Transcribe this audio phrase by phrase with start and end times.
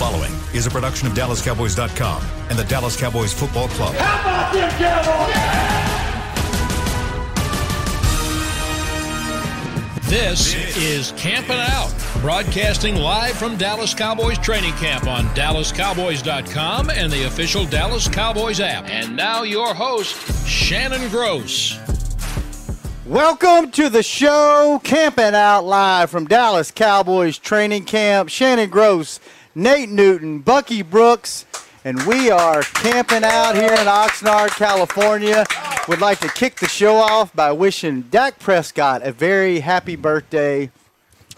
[0.00, 3.94] following is a production of DallasCowboys.com and the Dallas Cowboys Football Club.
[3.96, 5.34] How about them Cowboys?
[10.08, 11.92] This is Camping Out,
[12.22, 18.88] broadcasting live from Dallas Cowboys training camp on DallasCowboys.com and the official Dallas Cowboys app.
[18.88, 20.16] And now your host,
[20.48, 21.78] Shannon Gross.
[23.04, 28.30] Welcome to the show, Camping Out Live from Dallas Cowboys training camp.
[28.30, 29.20] Shannon Gross,
[29.54, 31.44] Nate Newton, Bucky Brooks,
[31.84, 35.44] and we are camping out here in Oxnard, California.
[35.88, 40.70] Would like to kick the show off by wishing Dak Prescott a very happy birthday.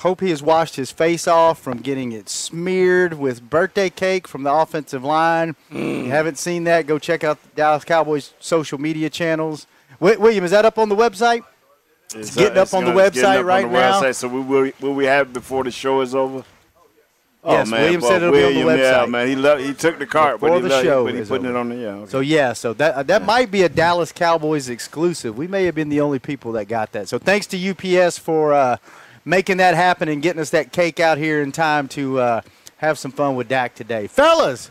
[0.01, 4.43] Hope he has washed his face off from getting it smeared with birthday cake from
[4.43, 5.55] the offensive line.
[5.71, 6.05] Mm.
[6.05, 9.67] you haven't seen that, go check out the Dallas Cowboys social media channels.
[10.01, 11.45] Wi- William, is that up on the website?
[12.15, 14.03] It's, getting up on the it's website up right on the now.
[14.03, 14.17] Website.
[14.17, 16.45] So we will, will we have it before the show is over?
[17.45, 19.11] Yes, oh, man, William but said it'll be on the William, Yeah, website.
[19.11, 21.21] man, he left, he took the cart, Before but he, the left, show but he
[21.21, 21.89] is putting it on the yeah.
[21.89, 22.11] Okay.
[22.11, 25.37] So yeah, so that that might be a Dallas Cowboys exclusive.
[25.37, 27.09] We may have been the only people that got that.
[27.09, 28.77] So thanks to UPS for uh,
[29.25, 32.41] making that happen and getting us that cake out here in time to uh,
[32.77, 34.71] have some fun with Dak today, fellas.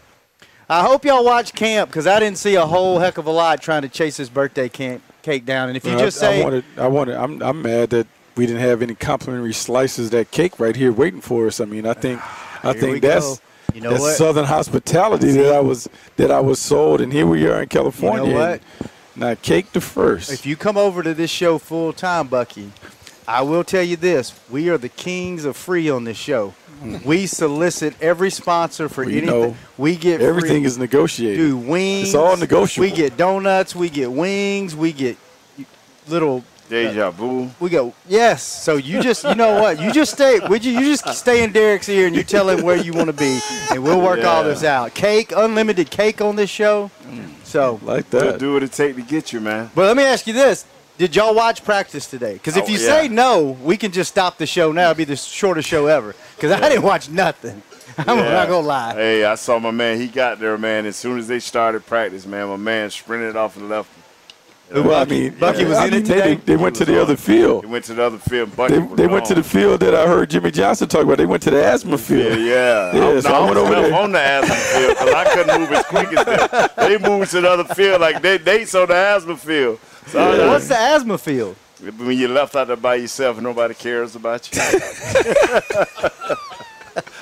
[0.70, 3.62] I hope y'all watch camp because I didn't see a whole heck of a lot
[3.62, 5.68] trying to chase his birthday camp, cake down.
[5.68, 8.08] And if you Well, I- just say I wanted, I wanted, I'm, I'm mad that
[8.38, 11.60] we didn't have any complimentary slices of that cake right here waiting for us.
[11.60, 12.22] I mean, I think,
[12.64, 13.44] I Here think that's go.
[13.74, 14.16] You know that's what?
[14.16, 18.34] Southern hospitality that I was that I was sold, and here we are in California.
[18.34, 18.62] what?
[18.80, 20.32] and Now, cake the first.
[20.32, 22.72] If you come over to this show full time, Bucky,
[23.28, 26.54] I will tell you this: we are the kings of free on this show.
[26.82, 26.98] Hmm.
[27.06, 29.26] We solicit every sponsor for you anything.
[29.28, 30.68] know, we get Everything free.
[30.68, 31.38] is negotiated.
[31.38, 32.08] Dude, wings.
[32.08, 32.90] It's all negotiable.
[32.90, 33.76] We get donuts.
[33.76, 34.76] We get wings.
[34.76, 35.16] We get
[36.08, 36.44] little.
[36.72, 37.50] Deja vu.
[37.60, 38.42] We go yes.
[38.44, 39.80] So you just you know what?
[39.82, 40.40] You just stay.
[40.40, 40.72] Would you?
[40.72, 43.40] You just stay in Derek's ear and you tell him where you want to be,
[43.72, 44.94] and we'll work all this out.
[44.94, 46.90] Cake, unlimited cake on this show.
[47.44, 48.40] So like We'll that.
[48.40, 49.70] do what it take to get you, man.
[49.76, 50.66] but let me ask you this.
[50.98, 52.34] Did y'all watch practice today?
[52.34, 52.88] Because if Oh, you yeah.
[53.02, 54.92] say no, we can just stop the show now.
[54.92, 56.16] It'll be the shortest show ever.
[56.36, 57.62] Because I didn't watch nothing.
[57.98, 58.32] I'm Yeah.
[58.34, 58.94] not going to lie.
[58.94, 60.00] Hey, I saw my man.
[60.00, 60.86] He got there, man.
[60.86, 63.90] As soon as they started practice, man, my man sprinted off and left.
[64.74, 66.36] Well, I mean, Bucky was I in mean, it they- today?
[66.46, 67.18] They, went to the was other on.
[67.18, 67.64] field.
[67.64, 68.56] They went to the other field.
[68.56, 71.18] Bucky They, they went to the field that I heard Jimmy Johnson talk about.
[71.18, 72.40] They went to the asthma field.
[72.40, 72.94] yeah.
[72.96, 73.94] Yeah, I'm, so no, I I went over there.
[73.94, 76.70] on the asthma field because I couldn't move as quick as them.
[76.78, 79.80] They moved to the other field like they they on the asthma field.
[80.08, 81.56] So I- What's the asthma field?
[81.98, 84.62] when you're left out there by yourself, and nobody cares about you.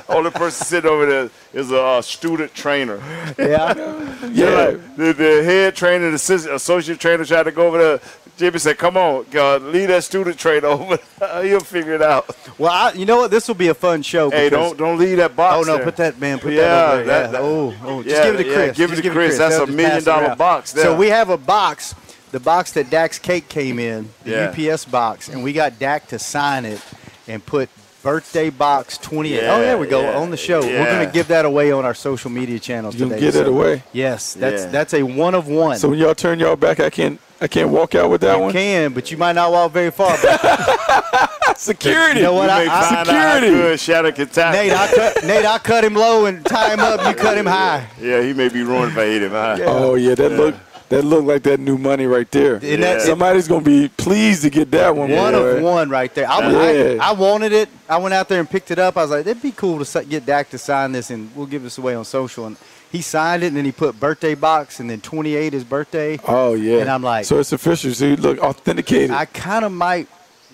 [0.10, 2.98] Only person sitting over there is a uh, student trainer.
[3.38, 3.96] Yeah.
[4.32, 4.72] Yeah.
[4.98, 8.00] The, the head trainer, the assistant, associate trainer tried to go over there.
[8.38, 10.98] Jimmy said, "Come on, God, leave that student trainer over.
[11.20, 11.44] there.
[11.46, 13.32] He'll figure it out." well, I, you know what?
[13.32, 14.30] This will be a fun show.
[14.30, 15.58] Hey, don't don't leave that box.
[15.58, 15.78] Oh no!
[15.78, 15.86] there.
[15.86, 16.38] Put that man.
[16.40, 17.06] Put Yeah, that over there.
[17.06, 17.32] that- yeah.
[17.32, 18.04] that- oh, oh!
[18.04, 18.78] Just yeah, give it to yeah, Chris.
[18.78, 19.38] give it to Chris.
[19.38, 20.38] That's They'll a million dollar it dollar around.
[20.38, 21.96] box So we have a box,
[22.32, 24.70] the box that Dak's cake came in, the Yeah.
[24.74, 26.82] UPS box, and we got Dak to sign it
[27.28, 27.70] and put
[28.02, 29.40] birthday box 28.
[29.48, 30.62] oh, there we go yeah, on the show.
[30.62, 33.16] We're gonna give that away on our social media channels You today.
[33.16, 33.84] can get it so- away.
[33.94, 34.70] Yes, that's Yeah.
[34.70, 35.78] that's a one of one.
[35.78, 38.44] So when y'all turn y'all back, I can't I can't walk out with that you
[38.44, 38.52] one.
[38.52, 40.18] can, but you might not walk very far.
[40.22, 42.20] But Security.
[42.20, 42.46] You know what?
[42.46, 43.48] You I- may I- out Security.
[43.48, 44.62] how good Shadow can tackle.
[44.62, 47.06] Nate, I cut Nate, I cut him low and tie him up.
[47.06, 47.88] You cut him high.
[48.02, 49.32] Yeah, he may be ruined if I hit him.
[49.32, 49.58] Huh?
[49.62, 50.56] Oh yeah, that look
[50.90, 52.56] that looked like that new money right there.
[52.56, 55.12] And that- Somebody's gonna be pleased to get that one.
[55.12, 55.40] One boy.
[55.58, 56.30] of one right there.
[56.30, 56.98] I, Yeah.
[57.02, 57.70] I, I wanted it.
[57.88, 58.98] I went out there and picked it up.
[58.98, 61.64] I was like, it'd be cool to get Dak to sign this, and we'll give
[61.64, 62.46] this away on social.
[62.48, 62.58] And
[62.92, 66.20] he signed it, and then he put birthday box, and then 28 his birthday.
[66.28, 66.80] Oh yeah.
[66.80, 67.94] And I'm like- so it's official.
[67.94, 69.12] So you look authenticated.
[69.12, 70.08] I kind of might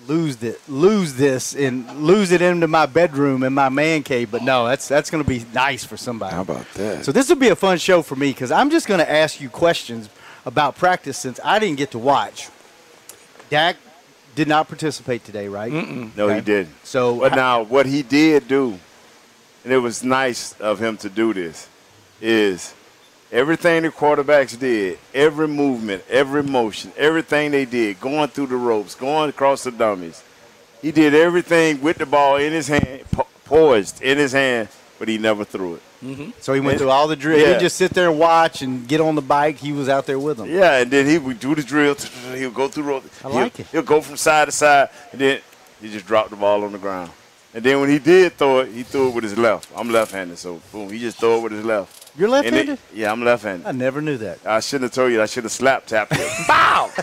[0.06, 4.30] lose it, lose this, and lose it into my bedroom in my man cave.
[4.30, 6.34] But no, that's that's going to be nice for somebody.
[6.34, 7.04] How about that?
[7.04, 9.40] So this will be a fun show for me because I'm just going to ask
[9.40, 10.08] you questions
[10.46, 12.48] about practice since I didn't get to watch.
[13.50, 13.76] Dak
[14.34, 15.72] did not participate today, right?
[15.72, 16.74] No, he didn't.
[16.84, 18.78] So But now, what he did do,
[19.64, 21.68] and it was nice of him to do this,
[22.20, 22.72] is
[23.32, 28.94] everything the quarterbacks did, every movement, every motion, everything they did, going through the ropes,
[28.94, 30.22] going across the dummies,
[30.80, 35.08] he did everything with the ball in his hand, po- poised in his hand, but
[35.08, 35.82] he never threw it.
[36.02, 36.30] Mm-hmm.
[36.40, 37.42] So he went through all the drills.
[37.42, 37.54] Yeah.
[37.54, 39.56] He'd just sit there and watch and get on the bike.
[39.56, 40.48] He was out there with them.
[40.48, 41.94] Yeah, and then he would do the drill.
[42.34, 42.84] He'll go through.
[42.84, 43.66] ro- I he'll, like it.
[43.68, 45.40] He'll go from side to side, and then
[45.80, 47.10] he just dropped the ball on the ground.
[47.54, 49.68] And then when he did throw it, he threw it with his left.
[49.74, 52.05] I'm left-handed, so boom, he just threw it with his left.
[52.18, 52.78] You're And left-handed.
[52.94, 53.66] yeah, I'm left-handed.
[53.66, 54.38] I never knew that.
[54.46, 55.20] I shouldn't have told you.
[55.22, 56.24] I should have slap tapped you.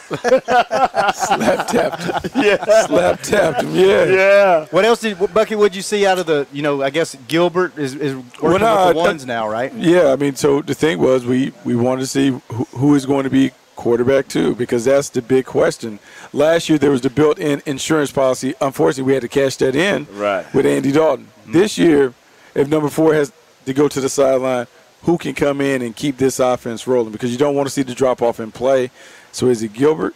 [1.13, 2.31] Slap tapped him.
[2.44, 2.86] yeah.
[2.86, 3.75] Slap tapped him.
[3.75, 4.06] Yeah.
[4.06, 4.65] Yeah.
[4.71, 5.56] What else did what- Bucky?
[5.56, 6.48] What'd you see out of the?
[6.51, 9.48] You know, I guess Gilbert is, is working Well, no, with the I- ones now,
[9.50, 9.74] right?
[9.74, 13.06] Yeah, I mean, so the thing was, we we wanted to see who, who is
[13.06, 16.00] going to be quarterback too, because that's the big question.
[16.31, 18.54] Last year there was the built-in insurance policy.
[18.62, 20.51] Unfortunately, we had to cash that in Right.
[20.54, 21.27] with Andy Dalton.
[21.45, 21.51] Hmm.
[21.51, 22.13] This year,
[22.56, 23.31] if number four has
[23.66, 24.68] to go to the sideline,
[25.04, 27.12] who can come in and keep this offense rolling?
[27.12, 28.92] Because you don't want to see the drop off in play.
[29.32, 30.16] So is it Gilbert?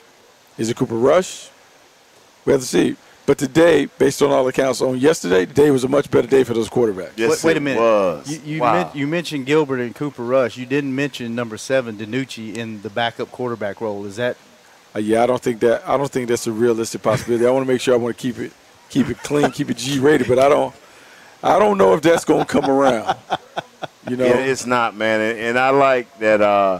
[0.57, 1.49] Is it Cooper Rush?
[2.45, 2.95] We have to see.
[3.25, 6.53] But today, based on all accounts, on yesterday, today was a much better day for
[6.53, 7.11] those quarterbacks.
[7.17, 7.81] Yes, wait, wait a it minute.
[7.81, 8.31] Was.
[8.31, 8.73] You you, wow.
[8.73, 10.55] men- you mentioned Gilbert and Cooper Rush.
[10.55, 14.05] You didn't mention number seven DiNucci in the backup quarterback role.
[14.05, 14.37] Is that?
[14.95, 15.85] Uh, yeah, I don't think that.
[15.85, 17.45] I don't think that's a realistic possibility.
[17.45, 18.53] I want to make sure I want to keep it,
[18.89, 20.29] keep it clean, keep it G rated.
[20.29, 20.73] But I don't,
[21.43, 23.17] I don't know if that's going to come around.
[24.09, 25.19] You know, Yeah, it's not, man.
[25.21, 26.79] And, and I like that uh,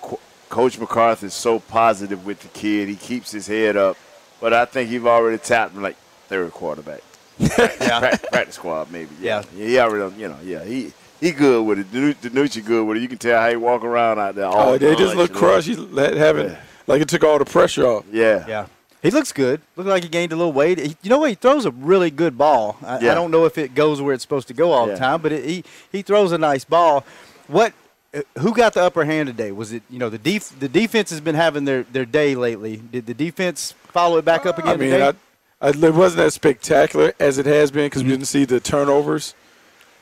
[0.00, 2.88] co- Coach McCarthy is so positive with the kid.
[2.88, 3.96] He keeps his head up.
[4.40, 5.96] But I think he's already tapped him like
[6.28, 7.00] third quarterback.
[7.38, 7.98] Yeah.
[8.00, 9.10] Prac- practice squad, maybe.
[9.20, 9.42] Yeah.
[9.54, 9.66] yeah.
[9.66, 10.64] He already, you know, yeah.
[10.64, 11.92] He he good with it.
[11.92, 13.00] Danu- DiNucci good with it.
[13.00, 14.46] You can tell how he walk around out there.
[14.46, 15.66] all oh, they just look crushed.
[15.68, 16.60] He's having Yeah.
[16.86, 18.04] like it took all the pressure off.
[18.12, 18.44] Yeah.
[18.48, 18.66] Yeah.
[19.06, 19.60] He looks good.
[19.76, 20.78] Looked like he gained a little weight.
[20.78, 21.28] He, you know what?
[21.28, 22.76] He throws a really good ball.
[22.84, 25.22] I, I don't know if it goes where it's supposed to go all the time,
[25.22, 27.04] but it, he he throws a nice ball.
[27.46, 27.72] What?
[28.12, 29.52] uh, Who got the upper hand today?
[29.52, 32.78] Was it you know the def, the defense has been having their, their day lately.
[32.78, 35.12] Did the defense follow it back up again I mean, today?
[35.60, 38.58] I, I, it wasn't as spectacular as it has been because we didn't see the
[38.58, 39.34] turnovers.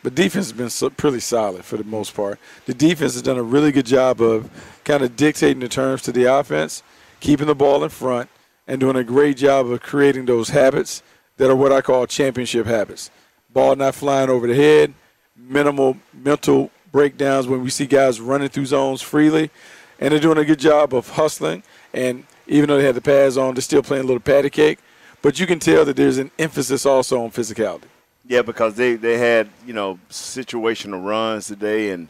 [0.02, 2.38] But defense has been so, pretty solid for the most part.
[2.64, 4.50] The defense has done a really good job of
[4.84, 6.82] kind of dictating the terms to the offense,
[7.20, 8.28] keeping the ball in front,
[8.66, 11.02] and doing a great job of creating those habits
[11.36, 13.10] that are what I call championship habits.
[13.50, 14.94] Ball not flying over the head,
[15.36, 19.50] minimal mental breakdowns when we see guys running through zones freely,
[19.98, 21.62] and they're doing a good job of hustling.
[21.92, 24.78] And even though they had the pads on, they're still playing a little patty cake.
[25.22, 27.84] But you can tell that there's an emphasis also on physicality.
[28.26, 32.08] Yeah, because they, they had, you know, situational runs today, and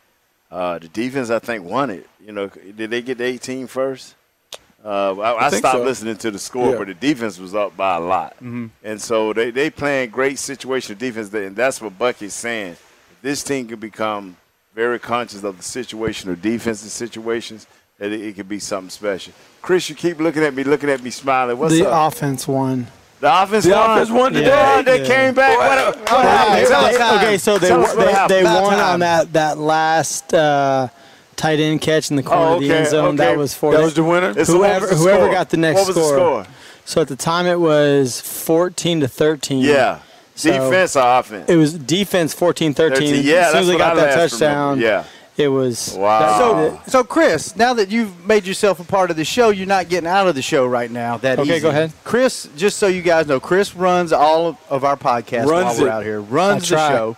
[0.50, 2.08] uh, the defense, I think, won it.
[2.24, 4.14] You know, did they get the 18 first?
[4.84, 5.82] Uh, I, I, think stopped so.
[5.84, 6.78] listening to the score, Yeah.
[6.78, 8.36] but the defense was up by a lot.
[8.40, 12.76] And so they, they playing great situational defense, and that's what Bucky's saying.
[13.22, 14.36] This team can become
[14.75, 17.66] very conscious of the situational defensive situations,
[17.98, 19.32] that it, it could be something special.
[19.62, 21.56] Chris, you keep looking at me, looking at me, smiling.
[21.56, 22.12] What's the up?
[22.12, 22.87] offense won.
[23.20, 23.70] the offense won?
[23.72, 23.90] The won.
[23.90, 24.46] offense won today.
[24.48, 25.06] Yeah, they Yeah.
[25.06, 25.56] came back.
[25.56, 26.66] What, what happened?
[26.66, 27.22] They- us.
[27.22, 30.88] okay, so they Tell us won- they, they won on that that last uh,
[31.34, 33.16] tight end catch in the oh, corner Oh, of the end okay, zone.
[33.16, 34.28] That was for That was the winner.
[34.28, 36.08] And whoever- the whoever got the next what was score.
[36.14, 36.46] The score?
[36.86, 39.58] So at the time it was 14 to 13.
[39.60, 40.00] Yeah.
[40.34, 41.48] So- Defense or offense?
[41.48, 42.98] It was defense 14 13.
[43.08, 43.25] 13.
[43.25, 44.81] Yeah, as soon as they got I that touchdown.
[44.81, 45.04] Yeah.
[45.36, 45.94] it was.
[45.98, 46.19] Wow.
[46.20, 49.66] that- So, so Chris, now that you've made yourself a part of the show, you're
[49.66, 51.16] not getting out of the show right now.
[51.19, 51.60] That Okay, easy.
[51.60, 51.92] go ahead.
[52.04, 52.48] Chris.
[52.56, 55.87] Just so you guys know, Chris runs all of, of our podcasts Runs while we're
[55.87, 55.90] it.
[55.90, 56.20] out here.
[56.20, 56.88] Runs I the try.
[56.90, 57.16] show.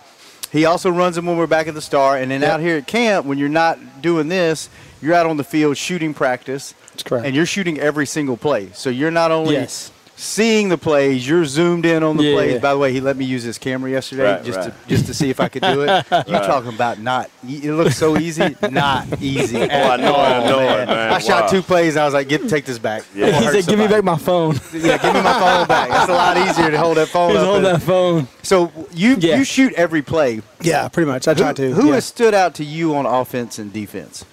[0.57, 2.51] He also runs them when we're back at the Star, and then Yep.
[2.51, 4.69] out here at camp when you're not doing this,
[5.01, 7.27] you're out on the field shooting practice, That's correct.
[7.27, 8.69] and you're shooting every single play.
[8.73, 9.91] So you're not only Yes.
[10.19, 12.33] Seeing the plays, you're zoomed in on the Yeah.
[12.35, 12.61] plays.
[12.61, 14.65] By the way, he let me use his camera yesterday Right, just right.
[14.65, 16.05] to just to see if I could do it.
[16.27, 17.29] You talking about not?
[17.47, 19.61] It looks so easy, not easy.
[19.61, 21.13] at Oh, I know it, I all, know it, man.
[21.13, 21.47] I shot Wow.
[21.49, 21.95] two plays.
[21.95, 23.27] and I was like, "Get take this back." Yeah.
[23.39, 25.89] He hurt said, "Give me back my phone." Yeah, give me my phone back.
[25.91, 27.45] It's a lot easier to hold that phone Just up.
[27.47, 28.27] hold and- that phone.
[28.43, 29.37] So you Yeah.
[29.37, 30.41] you shoot every play.
[30.61, 31.27] Yeah, pretty much.
[31.27, 31.71] I Who, try to.
[31.73, 31.93] who yeah.
[31.95, 34.25] has stood out to you on offense and defense?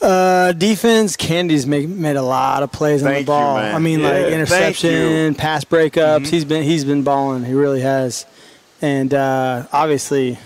[0.00, 3.56] Uh, defense, Candy's make, made a lot of plays on Thank the you, ball.
[3.56, 3.74] man.
[3.74, 5.92] I mean, Yeah, like interception, pass breakups.
[6.20, 6.24] Mm-hmm.
[6.24, 7.44] He's been he's been balling.
[7.44, 8.26] He really has.
[8.80, 10.38] And uh, obviously,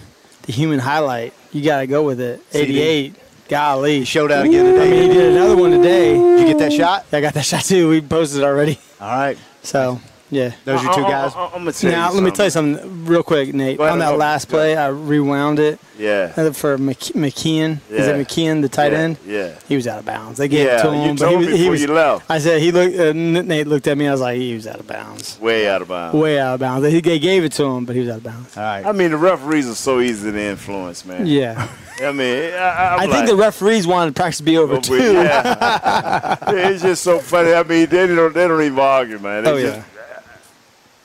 [0.42, 1.34] the human highlight.
[1.52, 2.40] You got to go with it.
[2.50, 2.60] CeeDee.
[2.62, 3.14] 88.
[3.48, 3.98] Golly.
[3.98, 4.86] He showed out again today.
[4.86, 6.14] I mean, he did another one today.
[6.16, 7.04] Did you get that shot?
[7.12, 7.90] I got that shot too.
[7.90, 8.78] We posted it already.
[9.00, 9.36] All right.
[9.62, 10.00] So
[10.32, 10.52] yeah.
[10.64, 11.32] Those are your two guys.
[11.36, 12.82] I, am gonna tell Now you let me tell you something.
[12.82, 13.76] something real quick, Nate.
[13.78, 16.32] Go ahead, On that last play, I rewound it Yeah.
[16.36, 17.78] uh, for McK- McKeon.
[17.90, 18.98] Is it McKeon, the tight yeah.
[18.98, 19.16] end?
[19.26, 19.50] Yeah.
[19.68, 20.38] He was out of bounds.
[20.38, 20.92] They gave it to Yeah.
[20.94, 22.30] him, You but he told was, me he before was you left.
[22.30, 22.96] I said he looked.
[22.98, 24.08] Uh, Nate looked at me.
[24.08, 26.16] I was like, he was out of bounds, Way out of bounds.
[26.18, 26.86] way out of bounds.
[26.88, 28.56] He they gave it to him, but he was out of bounds.
[28.56, 28.84] All right.
[28.86, 31.26] I mean, the referees are so easy to influence, man.
[31.26, 31.68] Yeah,
[32.02, 34.76] I mean, I, I, I'm I like, think the referees wanted practice to be over
[34.76, 35.12] Oh, too.
[35.12, 36.36] yeah.
[36.48, 37.52] it's just so funny.
[37.52, 39.44] I mean, they don't they don't even argue, man.
[39.44, 39.84] They Oh, just, yeah.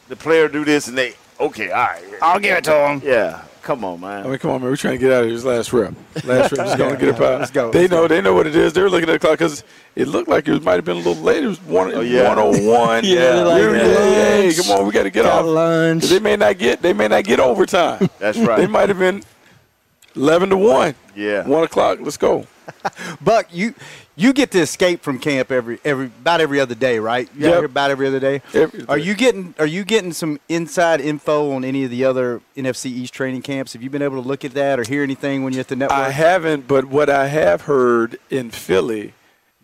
[0.08, 2.04] The player do this and they okay, all right.
[2.22, 3.02] I'll give it to him.
[3.04, 4.26] Yeah, come on, man.
[4.26, 4.70] I mean, come on, man.
[4.70, 5.94] We're trying to get out of this last rep.
[6.24, 6.66] Last rep.
[6.66, 7.40] Just going to get up out.
[7.42, 8.08] Let's go, They know.
[8.08, 8.72] They know what it is.
[8.74, 9.64] They're looking at the clock because
[9.96, 11.44] it looked like it might have been a little late.
[11.44, 11.94] It was one.
[11.94, 12.28] Oh, yeah.
[12.36, 13.04] 101.
[13.06, 14.86] Yeah, they're like, We were- hey, come on.
[14.88, 15.46] We got to get Got off.
[15.46, 16.04] lunch.
[16.06, 16.82] They may not get.
[16.82, 18.10] They may not get overtime.
[18.20, 18.58] That's right.
[18.60, 19.24] They might have been.
[20.16, 20.96] 11 to 1.
[21.16, 21.46] Yeah.
[21.48, 22.00] 1 o'clock.
[22.02, 22.48] Let's go.
[23.22, 23.76] Buck, you
[24.20, 27.30] you get to escape from camp every every about every other day, right?
[27.38, 27.64] You Yep.
[27.66, 28.42] about every other day.
[28.54, 29.04] Every Are day.
[29.04, 33.14] you getting Are you getting some inside info on any of the other NFC East
[33.14, 33.74] training camps?
[33.74, 35.76] Have you been able to look at that or hear anything when you're at the
[35.76, 36.00] network?
[36.00, 39.14] I haven't, but what I have heard in Philly,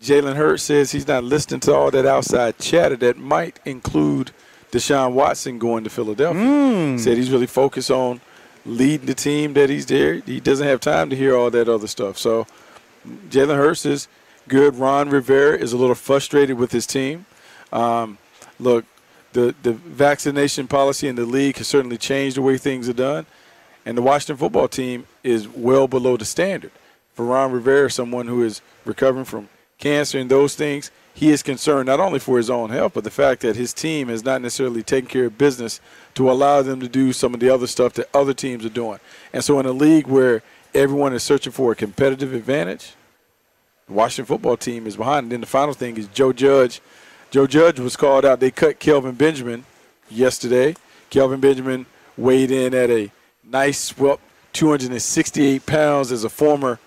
[0.00, 4.30] Jalen Hurts says he's not listening to all that outside chatter that might include
[4.70, 6.40] Deshaun Watson going to Philadelphia.
[6.42, 6.96] Hmm.
[6.98, 8.20] Said he's really focused on
[8.66, 10.14] leading the team that he's there.
[10.14, 12.18] He doesn't have time to hear all that other stuff.
[12.18, 12.46] So
[13.30, 14.08] Jalen Hurts is
[14.48, 14.76] good.
[14.76, 17.26] Ron Rivera is a little frustrated with his team.
[17.72, 18.18] Um,
[18.58, 18.84] look,
[19.32, 23.26] the the vaccination policy in the league has certainly changed the way things are done,
[23.84, 26.70] and the Washington football team is well below the standard.
[27.14, 29.48] For Ron Rivera, someone who is recovering from
[29.78, 33.10] cancer and those things, he is concerned not only for his own health, but the
[33.10, 35.80] fact that his team has not necessarily taken care of business
[36.14, 38.98] to allow them to do some of the other stuff that other teams are doing.
[39.32, 40.42] And so, in a league where
[40.74, 42.94] everyone is searching for a competitive advantage,
[43.86, 45.24] the Washington football team is behind.
[45.24, 46.80] And then the final thing is Joe Judge.
[47.30, 48.40] Joe Judge was called out.
[48.40, 49.64] They cut Kelvin Benjamin
[50.08, 50.76] yesterday.
[51.10, 51.86] Kelvin Benjamin
[52.16, 53.10] weighed in at a
[53.42, 54.20] nice swell
[54.52, 56.78] 268 pounds as a former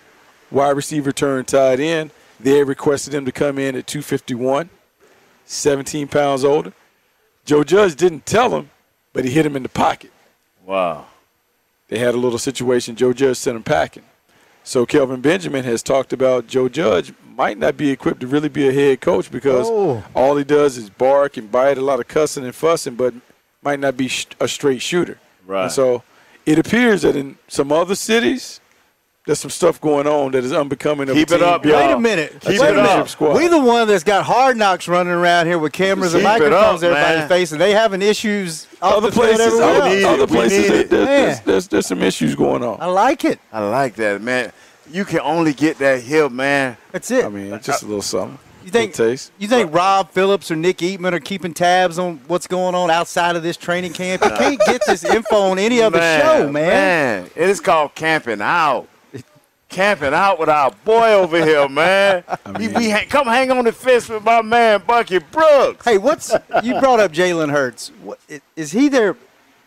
[0.50, 2.12] wide receiver turned tight end.
[2.40, 4.70] They requested him to come in at 251,
[5.46, 6.72] 17 pounds older.
[7.46, 8.70] Joe Judge didn't tell him,
[9.14, 10.12] but he hit him in the pocket.
[10.66, 11.06] Wow.
[11.88, 12.96] They had a little situation.
[12.96, 14.04] Joe Judge sent him packing.
[14.68, 18.68] So Kelvin Benjamin has talked about Joe Judge might not be equipped to really be
[18.68, 20.04] a head coach because Oh.
[20.14, 23.14] all he does is bark and bite, a lot of cussing and fussing, but
[23.62, 25.20] might not be sh- a straight shooter.
[25.46, 25.64] Right.
[25.64, 26.04] And so
[26.46, 28.60] it appears that in some other cities,
[29.28, 31.86] there's some stuff going on that is unbecoming of Keep a it up, Wait y'all.
[31.88, 32.36] Wait a minute.
[32.38, 33.08] a Keep Wait a it up.
[33.10, 33.36] squad.
[33.38, 36.40] We the one that's got hard knocks running around here with cameras and Keep it
[36.50, 37.28] microphones up, everybody's man.
[37.30, 39.94] face, they having issues off other the field places, everywhere other, else.
[39.94, 40.06] need it.
[40.06, 42.78] other We places, there- there's, there's, there's, there's some issues going on.
[42.82, 43.40] I like it.
[43.54, 44.52] I like that, man.
[44.90, 46.78] You can only get that here, man.
[46.94, 47.26] That's it.
[47.26, 48.40] I mean, it's just a little something.
[48.64, 49.34] you think taste.
[49.38, 53.36] you think Rob Phillips or Nick Eatman are keeping tabs on what's going on outside
[53.36, 54.24] of this training camp?
[54.24, 56.54] You can't get this info on any other show, man.
[56.54, 58.88] Man, it is called camping out.
[59.70, 62.24] Camping out with our boy over here, man.
[62.60, 65.84] He- we ha- come hang on the fence with my man Bucky Brooks.
[65.86, 66.34] Hey, what's
[66.64, 67.92] you brought up Jalen Hurts?
[68.02, 69.16] What, i- is he there?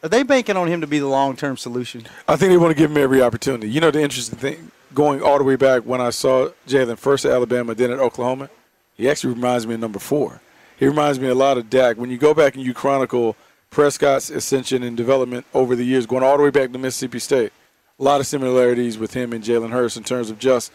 [0.03, 2.07] Are they banking on him to be the long term solution?
[2.27, 3.69] I think they want to give him every opportunity.
[3.69, 7.27] You know, the interesting thing, going all the way back when I saw Jalen first
[7.27, 8.49] at Alabama, then at Oklahoma,
[8.97, 10.41] he actually reminds me of number four.
[10.79, 11.99] He reminds me a lot of Dak.
[11.99, 13.37] When you go back and you chronicle
[13.71, 17.53] Prescott's ascension and development over the years, going all the way back to Mississippi State,
[18.01, 20.73] a lot of similarities with him and Jalen Hurts in terms of just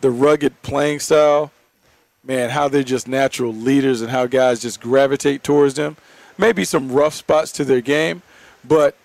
[0.00, 1.50] the rugged playing style,
[2.22, 5.96] man, how they're just natural leaders and how guys just gravitate towards them.
[6.38, 8.22] Maybe some rough spots to their game,
[8.64, 8.96] but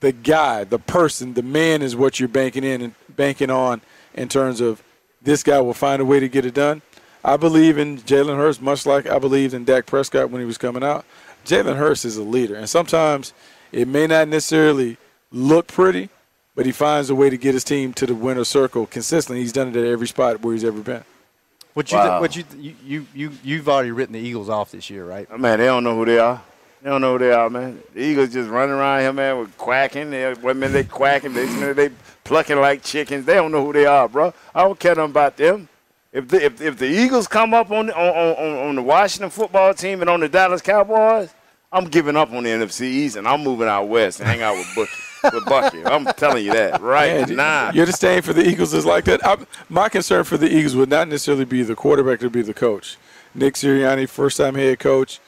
[0.00, 3.80] the guy, the person, the man is what you're banking in and banking on
[4.14, 4.82] in terms of
[5.22, 6.82] this guy will find a way to get it done.
[7.24, 10.58] I believe in Jalen Hurts much like I believed in Dak Prescott when he was
[10.58, 11.04] coming out.
[11.44, 13.32] Jalen Hurts is a leader, and sometimes
[13.70, 14.96] it may not necessarily
[15.30, 16.10] look pretty,
[16.56, 19.40] but he finds a way to get his team to the winner's circle consistently.
[19.42, 21.04] He's done it at every spot where he's ever been.
[21.74, 22.20] What you Wow.
[22.20, 25.28] what you you you you you've already written the Eagles off this year, right?
[25.38, 26.42] Man, they don't know who they are.
[26.82, 27.80] They don't know who they are, man.
[27.94, 30.10] The Eagles just running around here, man, with quacking.
[30.10, 31.90] They, one minute they quacking, the next minute they
[32.24, 33.26] plucking like chickens.
[33.26, 34.32] They don't know who they are, bro.
[34.54, 35.68] I don't care nothing about them.
[36.12, 39.28] If the, if, if the Eagles come up on, the- on, on, on the Washington
[39.30, 41.34] football team and on the Dallas Cowboys,
[41.72, 44.54] I'm giving up on the NFC East and I'm moving out west and hang out
[44.56, 44.90] with Bucky.
[45.22, 45.84] With Bucky.
[45.84, 47.70] I'm telling you that right Man, now.
[47.72, 49.24] Your disdain for the Eagles is like that.
[49.26, 49.36] I,
[49.68, 52.54] my concern for the Eagles would not necessarily be the quarterback; it would be the
[52.54, 52.96] coach.
[53.34, 55.20] Nick Sirianni, first-time head coach.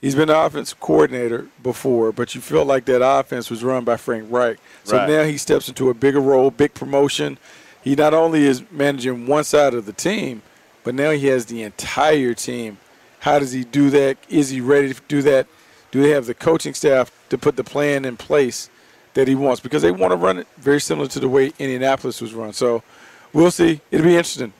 [0.00, 3.96] He's been the offensive coordinator before, but you feel like that offense was run by
[3.96, 4.58] Frank Reich.
[4.84, 5.08] So Right.
[5.08, 7.36] now he steps into a bigger role, big promotion.
[7.82, 10.42] He not only is managing one side of the team,
[10.84, 12.78] but now he has the entire team.
[13.20, 14.16] How does he do that?
[14.28, 15.48] Is he ready to do that?
[15.90, 18.70] Do they have the coaching staff to put the plan in place
[19.18, 19.60] that he wants?
[19.60, 22.52] Because they want to run it very similar to the way Indianapolis was run.
[22.52, 22.84] So
[23.32, 23.80] we'll see.
[23.90, 24.52] It'll be interesting.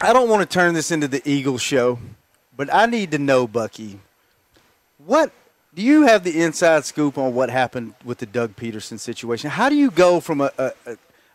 [0.00, 1.98] I don't want to turn this into the Eagles show,
[2.56, 4.00] but I need to know, Bucky,
[5.04, 5.32] what
[5.74, 9.50] do you have the inside scoop on what happened with the Doug Pederson situation?
[9.50, 10.72] How do you go from a a,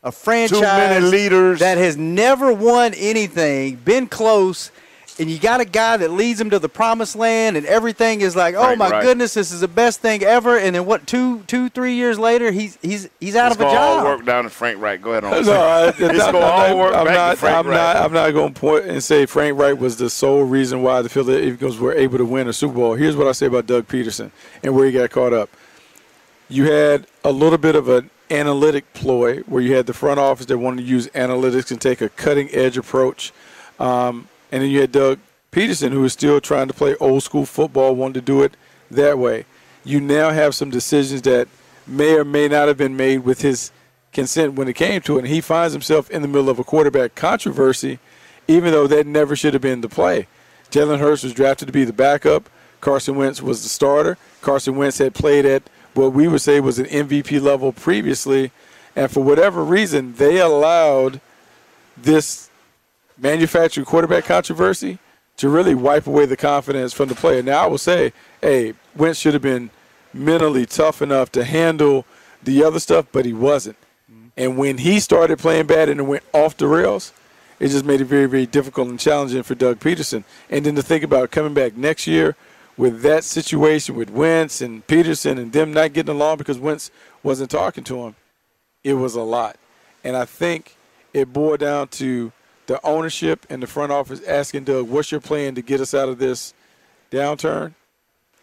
[0.01, 1.59] a, franchise leaders.
[1.59, 4.71] that has never won anything, been close,
[5.19, 8.35] and you got a guy that leads them to the promised land, and everything is
[8.35, 9.03] like, oh Right, my right.
[9.03, 11.05] goodness, this is the best thing ever, and then what?
[11.05, 13.99] Two, two, three years later, he's he's he's out It's of a job.
[13.99, 15.01] all work down to Frank Reich.
[15.01, 15.45] Go ahead on.
[15.45, 17.75] No, I- It's I'm gonna not- all work I'm back to not, Frank I'm Wright.
[17.77, 17.95] not.
[17.97, 21.09] I'm not going to point and say Frank Reich was the sole reason why the
[21.09, 22.93] Philadelphia Eagles were able to win a Super Bowl.
[22.95, 24.31] Here's what I say about Doug Pederson
[24.63, 25.49] and where he got caught up.
[26.47, 30.45] You had a little bit of an analytic ploy where you had the front office
[30.47, 33.31] that wanted to use analytics and take a cutting edge approach.
[33.79, 35.19] Um, and then you had Doug
[35.51, 38.55] Pederson, who was still trying to play old school football, wanted to do it
[38.91, 39.45] that way.
[39.83, 41.47] You now have some decisions that
[41.87, 43.71] may or may not have been made with his
[44.13, 45.19] consent when it came to it.
[45.19, 47.99] And he finds himself in the middle of a quarterback controversy,
[48.47, 50.27] even though that never should have been the play.
[50.71, 52.49] Jalen Hurts was drafted to be the backup.
[52.81, 54.17] Carson Wentz was the starter.
[54.41, 55.63] Carson Wentz had played at
[55.93, 58.51] what we would say was an MVP level previously.
[58.95, 61.21] And for whatever reason, they allowed
[61.97, 62.48] this
[63.19, 64.99] manufactured quarterback controversy
[65.38, 67.41] to really wipe away the confidence from the player.
[67.41, 69.69] Now, I will say, hey, Wentz should have been
[70.13, 72.05] mentally tough enough to handle
[72.43, 73.77] the other stuff, but he wasn't.
[74.35, 77.13] And when he started playing bad and it went off the rails,
[77.59, 80.23] it just made it very, very difficult and challenging for Doug Pederson.
[80.49, 82.35] And then to think about coming back next year
[82.77, 86.89] with that situation with Wentz and Pederson and them not getting along because Wentz
[87.21, 88.15] wasn't talking to him,
[88.83, 89.57] it was a lot.
[90.05, 90.77] And I think
[91.13, 92.31] it boiled down to
[92.69, 96.07] the ownership and the front office asking Doug, what's your plan to get us out
[96.07, 96.53] of this
[97.09, 97.73] downturn?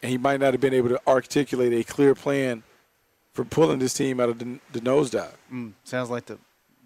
[0.02, 2.64] And he might not have been able to articulate a clear plan
[3.34, 5.30] for pulling this team out of the, the nosedive.
[5.52, 6.38] Mm, sounds like the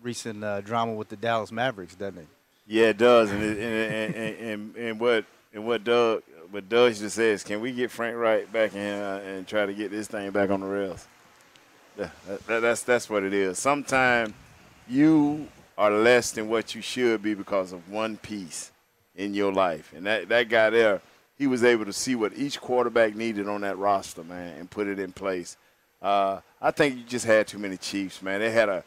[0.02, 2.26] recent uh, drama with the Dallas Mavericks, doesn't it?
[2.66, 3.30] Yeah, it does.
[3.30, 7.62] And, it, and, and, and, and, what and what Doug what Doug just says, can
[7.62, 10.60] we get Frank Reich back in here and try to get this thing back on
[10.60, 11.08] the rails?
[11.96, 12.12] That,
[12.46, 13.58] that, that's that's what it is.
[13.58, 14.34] Sometimes
[14.86, 15.48] you
[15.80, 18.70] are less than what you should be because of one piece
[19.16, 21.00] in your life, and that that guy there,
[21.38, 24.86] he was able to see what each quarterback needed on that roster, man, and put
[24.86, 25.56] it in place.
[26.02, 28.40] Uh, I think you just had too many Chiefs, man.
[28.40, 28.84] They had a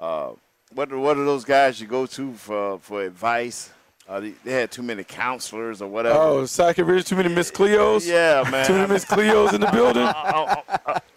[0.00, 0.32] uh,
[0.74, 0.92] what?
[0.92, 3.70] What are those guys you go to for for advice?
[4.08, 6.18] Uh, they, they, had too many counselors or whatever.
[6.18, 8.04] Oh, Psychic Ridge, too many Miss Cleos.
[8.04, 8.66] Yeah, man.
[8.66, 10.02] too many Miss Cleos in the building.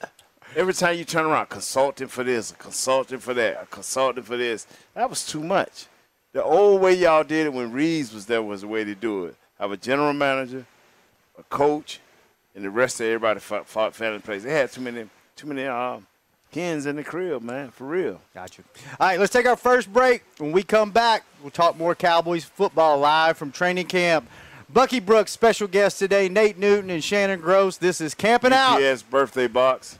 [0.56, 4.66] Every time you turn around, consulting for this, consulting for that, consulting for this.
[4.94, 5.88] That was too much.
[6.32, 9.26] The old way y'all did it when Reeves was there was the way to do
[9.26, 9.36] it.
[9.60, 10.66] Have a general manager,
[11.38, 12.00] a coach,
[12.56, 14.44] and the rest of everybody fought, fought fell in place.
[14.44, 15.98] They had too many too many uh,
[16.54, 18.22] hens in the crib, man, for real.
[18.34, 18.64] Gotcha.
[18.98, 20.24] All right, let's take our first break.
[20.38, 24.30] When we come back, we'll talk more Cowboys football live from training camp.
[24.70, 27.76] Bucky Brooks, special guest today, Nate Newton and Shannon Gross.
[27.76, 28.80] This is Camping Out.
[28.80, 30.00] Yes, birthday box.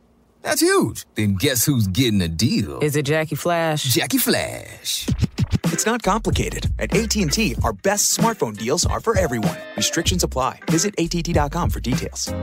[0.41, 1.05] That's huge.
[1.15, 2.79] Then guess who's getting a deal?
[2.79, 3.83] Is it Jackie Flash?
[3.83, 5.07] Jackie Flash.
[5.65, 6.69] It's not complicated.
[6.79, 9.57] At AT&T, our best smartphone deals are for everyone.
[9.77, 10.59] Restrictions apply.
[10.69, 12.33] Visit att.com for details.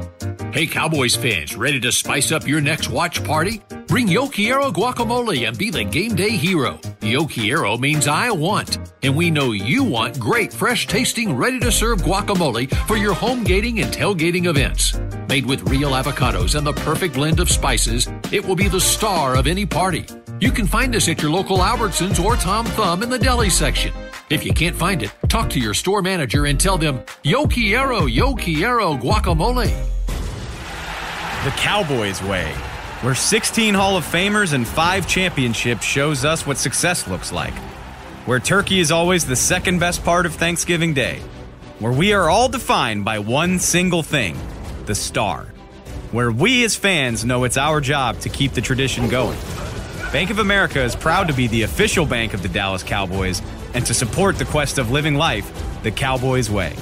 [0.52, 3.60] Hey Cowboys fans, ready to spice up your next watch party?
[3.86, 6.80] Bring Yo Quiero guacamole and be the game day hero.
[7.02, 11.70] Yo Quiero means I want, and we know you want great, fresh tasting, ready to
[11.72, 14.98] serve guacamole for your home gating and tailgating events.
[15.28, 19.34] Made with real avocados and the perfect blend of spices, it will be the star
[19.36, 20.04] of any party.
[20.40, 23.92] You can find us at your local Albertsons or Tom Thumb in the deli section.
[24.28, 28.04] If you can't find it, talk to your store manager and tell them, Yo quiero,
[28.04, 29.72] yo quiero guacamole.
[31.44, 32.52] The Cowboys way,
[33.00, 37.54] where 16 Hall of Famers and 5 championships shows us what success looks like.
[38.26, 41.20] Where turkey is always the second best part of Thanksgiving Day.
[41.78, 44.36] Where we are all defined by one single thing
[44.84, 45.46] the star.
[46.10, 49.38] Where we as fans know it's our job to keep the tradition going.
[50.10, 53.42] Bank of America is proud to be the official bank of the Dallas Cowboys
[53.74, 56.74] and to support the quest of living life the Cowboys way.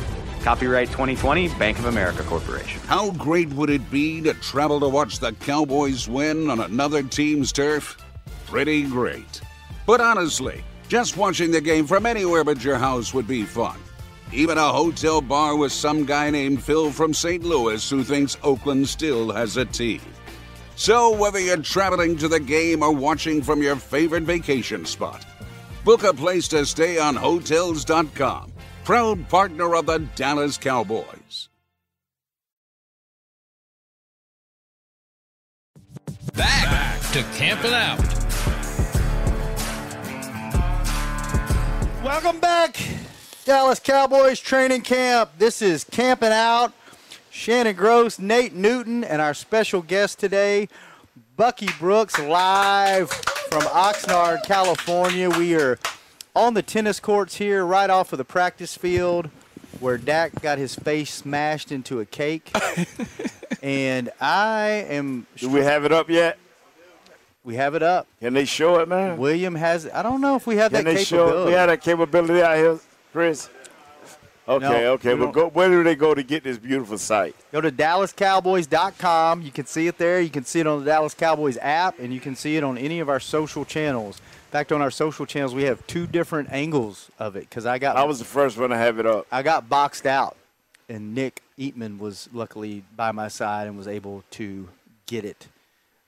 [0.43, 2.81] Copyright 2020, Bank of America Corporation.
[2.83, 7.51] How great would it be to travel to watch the Cowboys win on another team's
[7.51, 7.97] turf?
[8.47, 9.41] Pretty great.
[9.87, 13.77] But honestly, just watching the game from anywhere but your house would be fun.
[14.33, 17.45] Even a hotel bar with some guy named Phil from St.
[17.45, 20.01] Louis who thinks Oakland still has a team.
[20.75, 25.25] So, whether you're traveling to the game or watching from your favorite vacation spot,
[25.85, 28.53] book a place to stay on Hotels.com,
[28.85, 31.49] proud partner of the Dallas Cowboys.
[36.35, 38.17] Back, Back to Camping Out.
[42.05, 42.77] Welcome back,
[43.47, 45.31] Dallas Cowboys training camp.
[45.39, 46.73] This is Camping Out.
[47.31, 50.69] Shannon Gross, Nate Newton, and our special guest today,
[51.37, 55.31] Bucky Brooks, live from Oxnard, California.
[55.31, 55.79] We are
[56.35, 59.31] on the tennis courts here, right off of the practice field,
[59.79, 62.51] where Dak got his face smashed into a cake.
[63.63, 65.29] and I am.
[65.37, 66.37] Do we have it up yet?
[67.45, 68.09] We have it up.
[68.19, 69.19] Can they show it, man?
[69.19, 69.89] William has.
[69.95, 71.27] I don't know if we have Can that they show it?
[71.27, 71.51] capability.
[71.51, 72.79] We have that capability out here,
[73.17, 73.49] Chris.
[74.47, 75.15] Okay, No, okay.
[75.15, 77.35] we But go, where do they go to get this beautiful site?
[77.51, 79.41] Go to DallasCowboys.com.
[79.41, 80.21] You can see it there.
[80.21, 82.77] You can see it on the Dallas Cowboys app, and you can see it on
[82.77, 84.19] any of our social channels.
[84.19, 87.79] In fact, on our social channels, we have two different angles of it because I
[87.79, 89.27] got I was the first one to have it up.
[89.33, 90.37] I got boxed out,
[90.91, 94.69] and Nick Eatman was luckily by my side and was able to
[95.07, 95.47] get it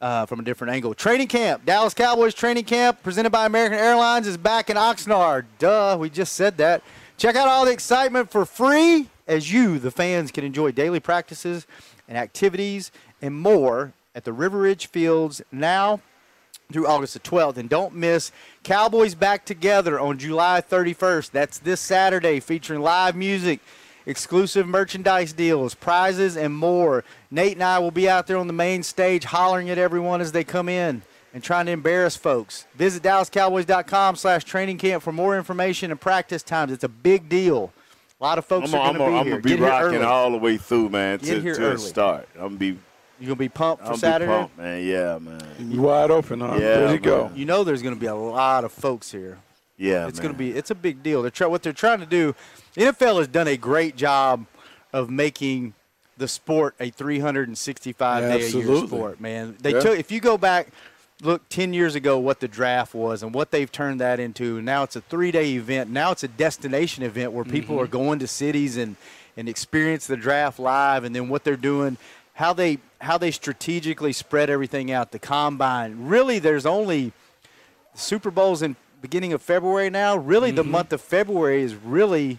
[0.00, 0.94] uh, from a different angle.
[0.94, 5.44] Training camp, Dallas Cowboys training camp, presented by American Airlines, is back in Oxnard.
[5.58, 6.82] Duh, we just said that.
[7.16, 11.66] Check out all the excitement for free as you, the fans, can enjoy daily practices
[12.08, 16.00] and activities and more at the River Ridge Fields now
[16.72, 17.56] through August the 12th.
[17.56, 18.30] And don't miss
[18.62, 21.30] Cowboys Back Together on July 31st.
[21.32, 23.60] That's this Saturday, featuring live music,
[24.08, 27.04] exclusive merchandise deals, prizes, and more.
[27.30, 30.32] Nate and I will be out there on the main stage hollering at everyone as
[30.32, 31.02] they come in
[31.34, 32.66] and trying to embarrass folks.
[32.74, 36.72] Visit DallasCowboys.com slash training camp for more information and practice times.
[36.72, 37.72] It's a big deal.
[38.20, 39.40] A lot of folks I'm are going to be gonna here.
[39.40, 40.04] be Get here rocking early.
[40.04, 41.76] all the way through, man, Get to, here to early.
[41.78, 42.28] start.
[42.34, 42.78] I'm gonna be.
[43.20, 44.32] You gonna be pumped for I'm Saturday?
[44.32, 44.84] Be pumped, man.
[44.84, 45.40] Yeah, man.
[45.58, 46.56] You wide open, huh?
[46.58, 47.30] Yeah, Ready to go.
[47.34, 49.38] You know there's going to be a lot of folks here.
[49.76, 50.22] Yeah, it's man.
[50.24, 51.22] going to be it's a big deal.
[51.22, 52.34] They're try, what they're trying to do.
[52.78, 54.46] NFL has done a great job
[54.92, 55.74] of making
[56.16, 59.20] the sport a 365 day a year sport.
[59.20, 59.80] Man, they Yeah.
[59.80, 60.68] took if you go back,
[61.22, 64.62] look 10 years ago what the draft was and what they've turned that into.
[64.62, 65.90] Now it's a three day event.
[65.90, 67.84] Now it's a destination event where people Mm-hmm.
[67.84, 68.96] are going to cities and
[69.36, 71.96] and experience the draft live, and then what they're doing.
[72.34, 75.12] How they how they strategically spread everything out.
[75.12, 76.06] The combine.
[76.08, 77.12] Really, there's only
[77.94, 80.16] Super Bowl's in beginning of February now.
[80.16, 82.38] Really, the month of February is really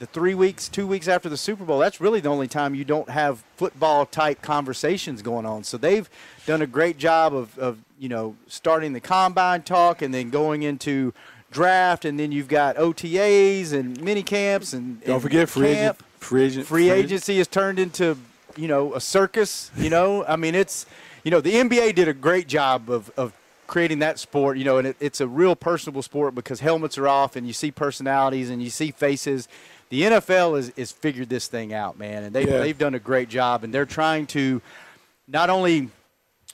[0.00, 1.78] the three weeks, two weeks after the Super Bowl.
[1.78, 5.62] That's really the only time you don't have football type conversations going on.
[5.62, 6.08] So they've
[6.46, 10.62] done a great job of, of you know starting the combine talk and then going
[10.62, 11.12] into
[11.50, 15.98] draft, and then you've got OTAs and mini camps and Don't and forget free agent.
[16.18, 16.66] Free agent.
[16.66, 18.16] Free agency has turned into,
[18.56, 19.70] you know, a circus.
[19.76, 20.86] You know, I mean, it's,
[21.24, 23.34] you know, the NBA did a great job of, of
[23.66, 24.56] creating that sport.
[24.56, 27.52] You know, and it, it's a real personable sport because helmets are off and you
[27.52, 29.46] see personalities and you see faces.
[29.90, 32.58] The NFL is is figured this thing out, man, and they Yeah.
[32.60, 34.62] they've done a great job, and they're trying to
[35.28, 35.88] not only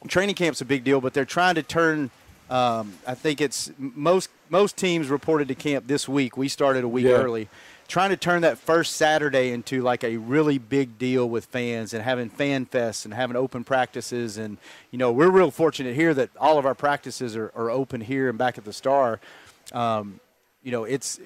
[0.09, 2.11] training camp's a big deal, but they're trying to turn.
[2.49, 6.37] Um, I think it's most most teams reported to camp this week.
[6.37, 7.13] We started a week Yeah.
[7.15, 7.49] early,
[7.89, 12.03] trying to turn that first Saturday into like a really big deal with fans and
[12.05, 14.39] having fan fests and having open practices.
[14.39, 14.57] And
[14.93, 18.29] you know, we're real fortunate here that all of our practices are, are open here
[18.31, 19.19] and back at the Star.
[19.73, 20.21] Um,
[20.63, 21.19] you know, it's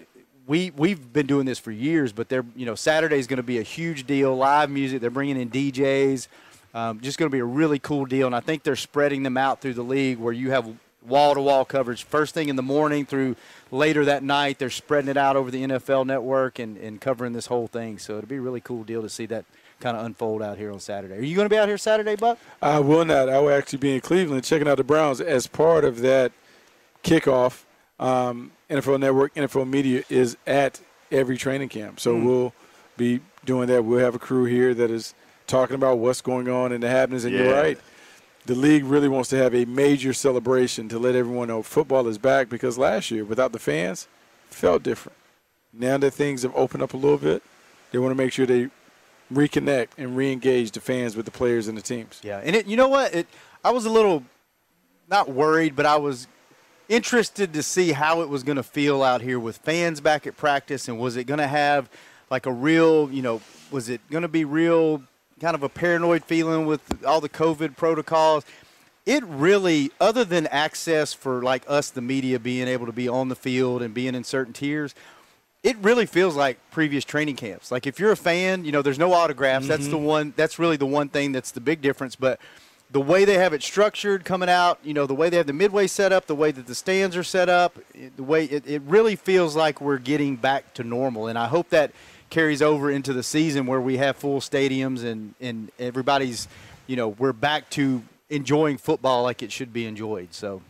[0.47, 3.59] we we've been doing this for years, but they're you know Saturday's going to be
[3.59, 4.37] a huge deal.
[4.37, 6.29] Live music, they're bringing in DJs.
[6.73, 9.37] Um, just going to be a really cool deal, and I think they're spreading them
[9.37, 10.73] out through the league where you have
[11.07, 13.37] wall to wall coverage first thing in the morning through
[13.71, 14.59] later that night.
[14.59, 17.99] They're spreading it out over the NFL network and, and covering this whole thing.
[17.99, 19.45] So it'll be a really cool deal to see that
[19.81, 21.15] kind of unfold out here on Saturday.
[21.15, 22.39] Are you going to be out here Saturday, Buck?
[22.61, 23.29] I will not.
[23.29, 26.33] I will actually be in Cleveland checking out the Browns as part of that
[27.03, 27.65] kickoff.
[28.01, 30.81] Um, NFL Network, NFL Media is at
[31.13, 32.01] every training camp.
[32.01, 32.25] So Mm.
[32.25, 32.55] we'll
[32.97, 33.85] be doing that.
[33.85, 35.15] We'll have a crew here that is
[35.47, 37.25] talking about what's going on and the happenings.
[37.25, 37.79] And you're right.
[38.47, 42.17] The league really wants to have a major celebration to let everyone know football is
[42.19, 44.09] back because last year, without the fans,
[44.49, 45.17] felt different.
[45.73, 47.43] Now that things have opened up a little bit,
[47.93, 48.71] they want to make sure they
[49.33, 52.21] reconnect and re-engage the fans with the players and the teams.
[52.25, 53.15] Yeah, and it, you know what?
[53.15, 53.27] It,
[53.65, 54.25] I was a little
[55.09, 56.27] not worried, but I was
[56.91, 60.37] interested to see how it was going to feel out here with fans back at
[60.37, 61.89] practice, and was it going to have
[62.29, 65.03] like a real, you know, was it going to be real
[65.41, 68.45] kind of a paranoid feeling with all the COVID protocols?
[69.07, 73.29] It really, other than access for like us, the media, being able to be on
[73.29, 74.95] the field and being in certain tiers,
[75.63, 77.71] it really feels like previous training camps.
[77.71, 79.69] Like if you're a fan, you know, there's no autographs.
[79.69, 79.91] That's mm-hmm.
[79.93, 80.35] the one.
[80.37, 82.17] That's really the one thing that's the big difference.
[82.17, 82.41] But
[82.93, 85.53] the way they have it structured coming out, you know, the way they have the
[85.53, 87.79] midway set up, the way that the stands are set up,
[88.17, 91.29] the way it, it really feels like we're getting back to normal.
[91.29, 91.93] And I hope that
[92.31, 96.49] carries over into the season where we have full stadiums and and everybody's,
[96.87, 100.33] you know, we're back to enjoying football like it should be enjoyed.
[100.33, 100.63] So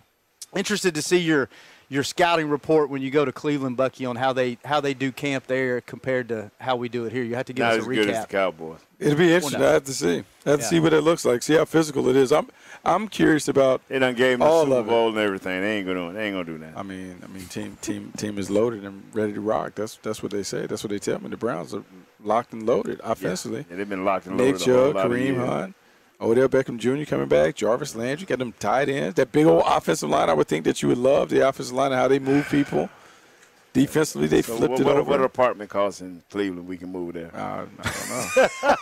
[0.54, 1.48] interested to see your
[1.90, 5.10] your scouting report when you go to Cleveland, Bucky, on how they how they do
[5.12, 7.22] camp there compared to how we do it here.
[7.24, 8.78] You have to give Not us as a good as the Cowboys.
[8.98, 9.60] It'll be interesting.
[9.60, 9.68] no.
[9.68, 10.22] I have to see.
[10.46, 10.68] I have to Yeah.
[10.70, 11.42] see what it looks like.
[11.42, 12.32] See how physical it is.
[12.32, 12.48] I'm
[12.84, 13.82] I'm curious about.
[13.88, 14.82] They done gave them the Super.
[14.84, 15.60] Bowl and everything.
[15.60, 16.76] They ain't gonna they ain't gonna do that.
[16.76, 19.74] I mean, I mean, team team team is loaded and ready to rock.
[19.74, 20.66] That's that's what they say.
[20.66, 21.28] That's what they tell me.
[21.28, 21.82] The Browns are
[22.22, 23.66] locked and loaded offensively.
[23.68, 25.44] Yeah, they've been locked and loaded a whole Chubb, lot of Kareem.
[25.44, 25.74] Hunt,
[26.20, 27.08] Odell Beckham Jr.
[27.08, 29.14] coming back, Jarvis Landry, got them tight ends.
[29.14, 31.92] That big old offensive line, I would think that you would love the offensive line
[31.92, 32.90] and how they move people.
[33.72, 35.10] Defensively, they So flipped what, it what, over.
[35.10, 36.66] what apartment costs in Cleveland?
[36.66, 37.30] We can move there.
[37.34, 37.66] Uh,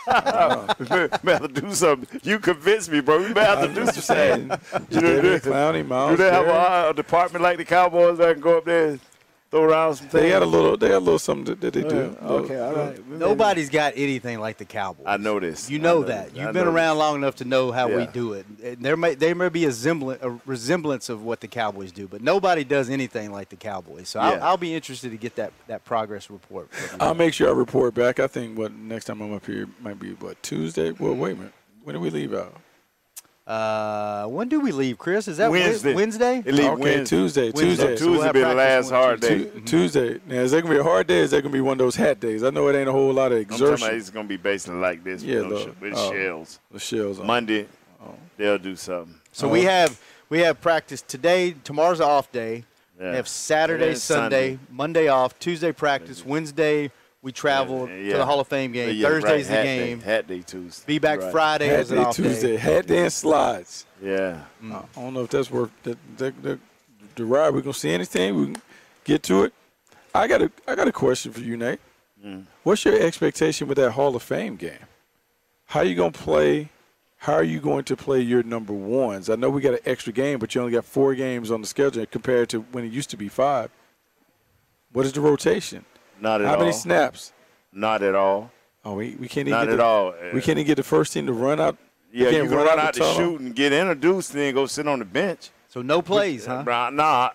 [0.07, 1.09] I don't know.
[1.23, 2.19] we have to do something.
[2.23, 3.19] You convinced me, bro.
[3.19, 4.49] We may have to do something.
[4.89, 8.41] You know, Clowney, Myles do they have a, a department like the Cowboys that can
[8.41, 8.97] go up there
[9.51, 10.23] throw around some things?
[10.23, 10.77] They got a little.
[10.77, 12.17] They got a little something that, that they oh, do.
[12.21, 13.07] Okay, all right.
[13.07, 15.05] Nobody's got anything like the Cowboys.
[15.07, 15.69] I know this.
[15.69, 16.29] You know know that.
[16.29, 16.37] this.
[16.37, 16.99] You've I been around this.
[16.99, 18.45] long enough to know how we do it.
[18.63, 22.07] And there may there may be a semblance, a resemblance of what the Cowboys do,
[22.07, 24.09] but nobody does anything like the Cowboys.
[24.09, 24.29] So Yeah.
[24.29, 26.69] I'll, I'll be interested to get that, that progress report.
[26.99, 28.19] I'll make sure I report back.
[28.19, 30.91] I think what next time I'm up here might be what Tuesday.
[30.91, 31.53] Well, wait a minute.
[31.83, 32.55] When do we leave out?
[33.49, 35.27] Uh, when do we leave, Chris?
[35.27, 35.95] Is that Wednesday.
[35.95, 36.43] Wednesday?
[36.45, 37.17] It leave okay, Wednesday.
[37.17, 37.51] Tuesday.
[37.51, 37.65] Wednesday.
[37.65, 37.95] Tuesday.
[37.97, 39.43] So Tuesday have be the last hard two, day.
[39.49, 40.19] Tu- Tuesday.
[40.27, 41.17] Now, is that gonna be a hard day?
[41.17, 42.43] Is that gonna be one of those hat days?
[42.43, 43.87] I know it ain't a whole lot of I'm exertion.
[43.87, 46.11] about it's going to be basically like this Yeah, with, no with Oh.
[46.13, 46.59] shells.
[46.71, 47.25] the shells on.
[47.25, 47.65] Monday,
[48.37, 49.15] they'll do something.
[49.31, 51.55] So we have we have practice today.
[51.63, 52.65] Tomorrow's an off day.
[53.01, 53.09] Yeah.
[53.09, 54.59] We have Saturday, Sunday, Sunday.
[54.69, 55.39] Monday off.
[55.39, 56.23] Tuesday practice.
[56.23, 58.13] Wednesday we travel Yeah.
[58.13, 58.95] to the Hall of Fame game.
[58.95, 59.99] Yeah, right, Thursday's the hat game.
[59.99, 60.83] Day, hat day Tuesday.
[60.87, 61.31] Be back Right.
[61.31, 62.51] Friday hat as an off Tuesday.
[62.53, 62.57] day.
[62.57, 63.85] Hat day and slides.
[64.01, 64.41] Yeah.
[64.63, 66.59] I don't know if that's worth the the, the,
[67.15, 67.53] the ride.
[67.53, 68.35] We're gonna see anything.
[68.35, 68.61] We can
[69.03, 69.53] get to it.
[70.15, 71.79] I got a I got a question for you, Nate.
[72.25, 72.45] Mm.
[72.63, 74.85] What's your expectation with that Hall of Fame game?
[75.67, 76.69] How are you gonna play?
[77.23, 79.29] How are you going to play your number ones?
[79.29, 81.67] I know we got an extra game, but you only got four games on the
[81.67, 83.69] schedule compared to when it used to be five.
[84.93, 85.83] What is the rotation?
[86.21, 86.59] Not at How all.
[86.59, 87.33] many snaps?
[87.71, 88.51] Not at all.
[88.85, 90.13] Oh, we, we can't even Not get at the, all.
[90.33, 91.77] We can't even get the first team to run out.
[92.13, 94.53] we Yeah, you can't can run, out the to shoot and get introduced, and then
[94.53, 95.49] go sit on the bench.
[95.67, 96.63] So no plays, huh?
[96.63, 97.29] Bro, nah,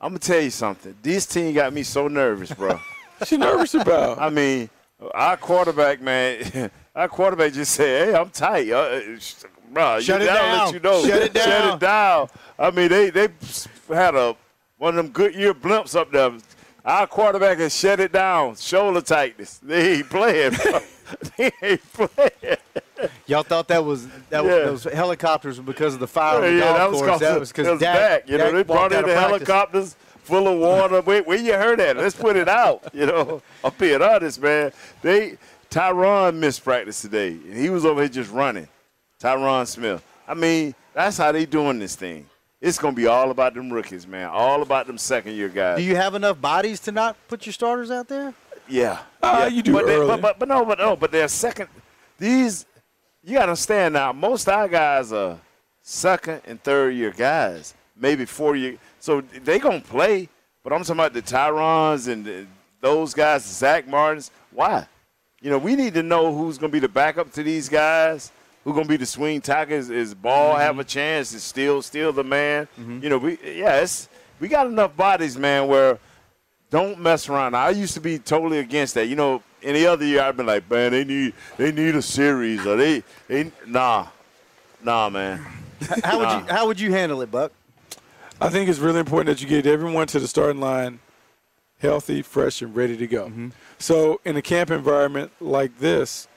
[0.00, 0.94] I'm gonna tell you something.
[1.02, 2.78] This team got me so nervous, bro.
[3.18, 4.18] What you nervous about?
[4.20, 4.68] I mean,
[5.14, 9.00] our quarterback, man, our quarterback just said, "Hey, I'm tight, uh,
[9.72, 10.00] bro.
[10.00, 10.64] Shut you, it that'll down.
[10.64, 11.06] Let you know.
[11.06, 11.44] Shut it down.
[11.44, 11.76] Shut down.
[11.76, 12.28] it down.
[12.58, 13.28] I mean, they they
[13.94, 14.34] had a
[14.78, 16.32] one of them Goodyear blimps up there.
[16.84, 18.56] Our quarterback has shut it down.
[18.56, 19.58] Shoulder tightness.
[19.58, 20.52] They ain't playing.
[21.36, 22.56] They ain't playing.
[23.26, 24.70] Y'all thought that was that Yeah.
[24.70, 27.50] was, those helicopters were because of the fire Yeah, yeah, that was cause That was
[27.50, 28.28] it because was Dak, back.
[28.28, 29.20] You know, Dak they brought in the practice.
[29.22, 31.00] helicopters full of water.
[31.02, 31.96] Wait, where you heard that?
[31.96, 32.82] Let's put it out.
[32.92, 34.72] You know, I'm being honest, man.
[35.02, 35.36] They
[35.70, 38.68] Tyron missed practice today, and he was over here just running.
[39.20, 40.04] Tyron Smith.
[40.26, 42.26] I mean, that's how they doing this thing.
[42.62, 44.28] It's gonna be all about them rookies, man.
[44.28, 45.78] All about them second year guys.
[45.78, 48.32] Do you have enough bodies to not put your starters out there?
[48.68, 49.00] Yeah.
[49.20, 49.46] Ah, yeah.
[49.48, 51.68] you do but, they- but, but but no, but no, but they're second.
[52.18, 52.64] These
[53.24, 54.12] you got to understand now.
[54.12, 55.38] Most of our guys are
[55.82, 58.76] second and third year guys, maybe four year.
[59.00, 60.28] So they gonna play.
[60.62, 62.46] But I'm talking about the Tyrons and the,
[62.80, 64.30] those guys, Zack Martins.
[64.52, 64.86] Why?
[65.40, 68.30] You know, we need to know who's gonna be the backup to these guys.
[68.64, 69.74] Who's gonna be the swing tackle?
[69.74, 71.32] Is, is Ball have a chance?
[71.34, 72.68] Is still still the man?
[72.78, 73.86] You know, we yeah,
[74.38, 75.66] we got enough bodies, man.
[75.68, 75.98] Where
[76.70, 77.54] don't mess around.
[77.54, 79.06] I used to be totally against that.
[79.06, 82.64] You know, any other year I've been like, man, they need they need a series
[82.66, 84.06] or they they nah,
[84.82, 85.44] nah, man.
[86.04, 86.38] How would Nah.
[86.38, 87.52] you how would you handle it, Buck?
[88.40, 91.00] I think it's really important that you get everyone to the starting line
[91.82, 93.26] healthy, fresh, and ready to go.
[93.26, 93.48] Mm-hmm.
[93.78, 96.28] So, in a camp environment like this,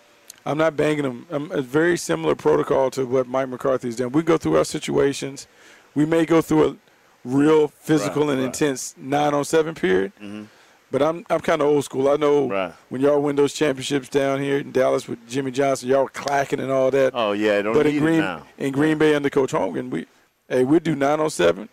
[0.45, 1.25] I'm not banging them.
[1.31, 4.11] I'm a very similar protocol to what Mike McCarthy's done.
[4.11, 5.47] We go through our situations.
[5.95, 6.75] We may go through a
[7.23, 8.45] real physical Right, and right.
[8.47, 10.11] intense nine on seven period.
[10.21, 10.47] Mhm.
[10.91, 12.07] But I'm I'm kind of old school.
[12.09, 12.71] I know Right.
[12.89, 16.59] when y'all win those championships down here in Dallas with Jimmy Johnson, y'all were clacking
[16.59, 17.11] and all that.
[17.15, 20.05] Oh yeah, don't but need in Green in Green Bay under Coach Holmgren, we
[20.47, 21.69] hey we do nine on seven,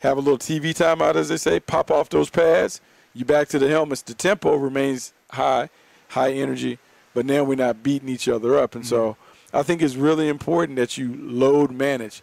[0.00, 2.80] have a little TV timeout as they say, pop off those pads,
[3.14, 4.02] you back to the helmets.
[4.02, 5.70] The tempo remains high,
[6.08, 6.78] high energy,
[7.16, 9.56] but now we're not beating each other up, and so Mm-hmm.
[9.56, 12.20] I think it's really important that you load manage.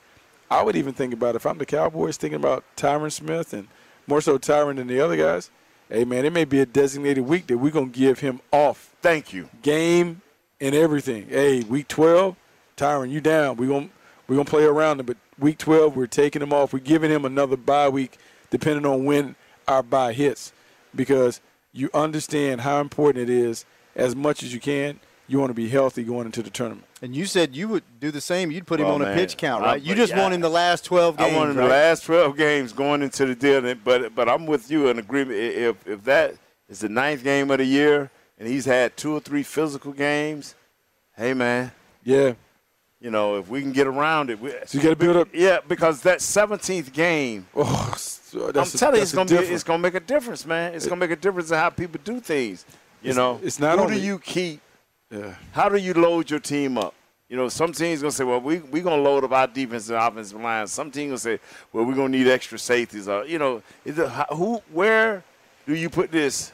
[0.51, 3.67] I would even think about if I'm the Cowboys, thinking about Tyron Smith and
[4.05, 5.49] more so Tyron than the other guys.
[5.89, 9.33] Hey man, it may be a designated week that we're gonna give him off Thank
[9.33, 9.49] you.
[9.63, 10.21] game
[10.61, 11.27] and everything.
[11.29, 12.35] Hey, week twelve,
[12.77, 13.57] Tyron, you down.
[13.57, 13.89] We gonna
[14.27, 16.71] we gonna play around him, but week twelve, we're taking him off.
[16.73, 18.17] We're giving him another bye week,
[18.51, 19.35] depending on when
[19.67, 20.53] our bye hits,
[20.93, 23.65] because you understand how important it is.
[23.95, 26.85] As much as you can, you want to be healthy going into the tournament.
[27.01, 28.49] And you said you would do the same.
[28.51, 29.81] You'd put him Oh, on a pitch count, I- right?
[29.81, 30.21] you just yeah.
[30.21, 31.33] want him the last twelve games.
[31.33, 31.63] I wanted right?
[31.63, 35.37] the last twelve games going into the deal, but but I'm with you in agreement.
[35.39, 36.35] If if that
[36.69, 40.55] is the ninth game of the year, and he's had two or three physical games,
[41.17, 41.71] hey man,
[42.03, 42.33] Yeah,
[42.99, 45.27] you know if we can get around it, we, so you got to build up.
[45.33, 47.47] yeah, because that 17th game.
[47.55, 50.45] Oh, so I'm a- telling you, that's it's gonna be it's gonna make a difference,
[50.45, 50.73] man.
[50.73, 52.65] It's gonna make a difference in how people do things.
[53.03, 54.61] You It's- know, it's not who only- do you keep?
[55.11, 55.35] Yeah.
[55.51, 56.93] How do you load your team up?
[57.29, 59.97] You know, some teams gonna say, "Well, we we gonna load up our defense and
[59.97, 61.39] offensive line." Some teams gonna say,
[61.71, 65.23] "Well, we're gonna need extra safeties." Or you know, is it, who where
[65.67, 66.51] do you put this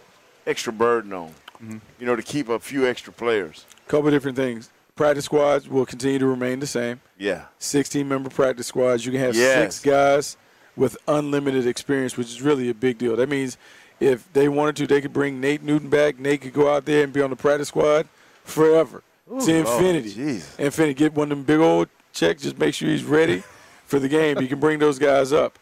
[0.47, 1.33] extra burden on?
[1.63, 1.77] Mm-hmm.
[1.99, 3.65] You know, to keep a few extra players.
[3.87, 4.69] couple different things.
[4.95, 7.01] Practice squads will continue to remain the same.
[7.17, 7.45] Yeah.
[7.57, 9.05] 16 member practice squads.
[9.05, 9.75] You can have Yes.
[9.75, 10.37] six guys
[10.75, 13.15] with unlimited experience, which is really a big deal.
[13.15, 13.57] That means
[13.99, 16.19] if they wanted to, they could bring Nate Newton back.
[16.19, 18.07] Nate could go out there and be on the practice squad
[18.43, 20.13] forever Ooh, to oh, infinity.
[20.13, 20.55] Jesus.
[20.57, 20.93] Infinity.
[20.93, 22.43] Get one of them big old checks.
[22.43, 23.43] Just make sure he's ready
[23.85, 24.39] for the game.
[24.39, 25.59] You can bring those guys up.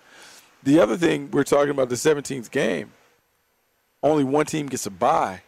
[0.64, 2.92] The other thing we're talking about the 17th game.
[4.04, 5.42] Only one team gets a bye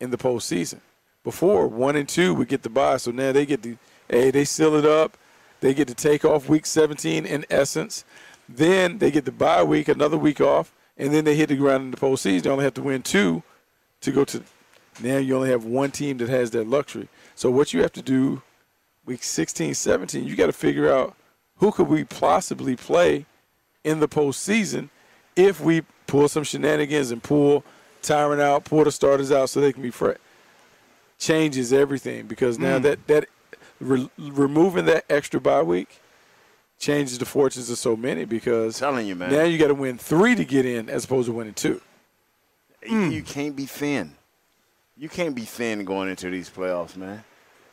[0.00, 0.80] in the postseason.
[1.24, 3.76] Before one and two would get the bye, so now they get the
[4.08, 5.16] hey they seal it up.
[5.60, 8.04] They get to take off week 17 in essence.
[8.48, 11.84] Then they get the bye week, another week off, and then they hit the ground
[11.84, 12.42] in the postseason.
[12.42, 13.42] They only have to win two
[14.00, 14.42] to go to.
[15.02, 17.08] Now you only have one team that has that luxury.
[17.34, 18.42] So what you have to do,
[19.04, 21.14] week 16, 17, you got to figure out
[21.56, 23.26] who could we possibly play
[23.84, 24.88] in the postseason
[25.36, 27.62] if we pull some shenanigans and pull
[28.02, 30.16] Tyron out, pull the starters out so they can be fresh.
[31.18, 32.82] Changes everything because now Mm.
[32.82, 33.28] that that
[33.80, 35.98] re- removing that extra bye week
[36.78, 39.30] changes the fortunes of so many because telling you, man.
[39.32, 41.80] now you got to win three to get in as opposed to winning two.
[42.84, 44.14] You- You can't be thin.
[44.96, 47.24] You can't be thin going into these playoffs, man.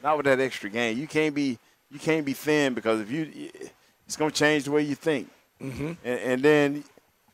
[0.02, 0.98] Not with that extra game.
[0.98, 1.58] You can't be.
[1.90, 3.50] You can't be thin because if you,
[4.08, 5.30] it's gonna change the way you think.
[5.62, 5.86] Mm-hmm.
[6.04, 6.84] And, and then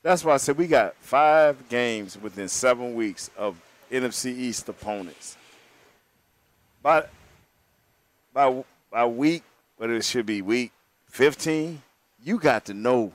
[0.03, 3.55] that's why I said we got five games within seven weeks of
[3.89, 5.37] NFC East opponents.
[6.83, 7.05] By
[8.33, 9.43] by by week,
[9.79, 10.71] but it should be week
[11.09, 11.81] fifteen.
[12.23, 13.11] You got to know.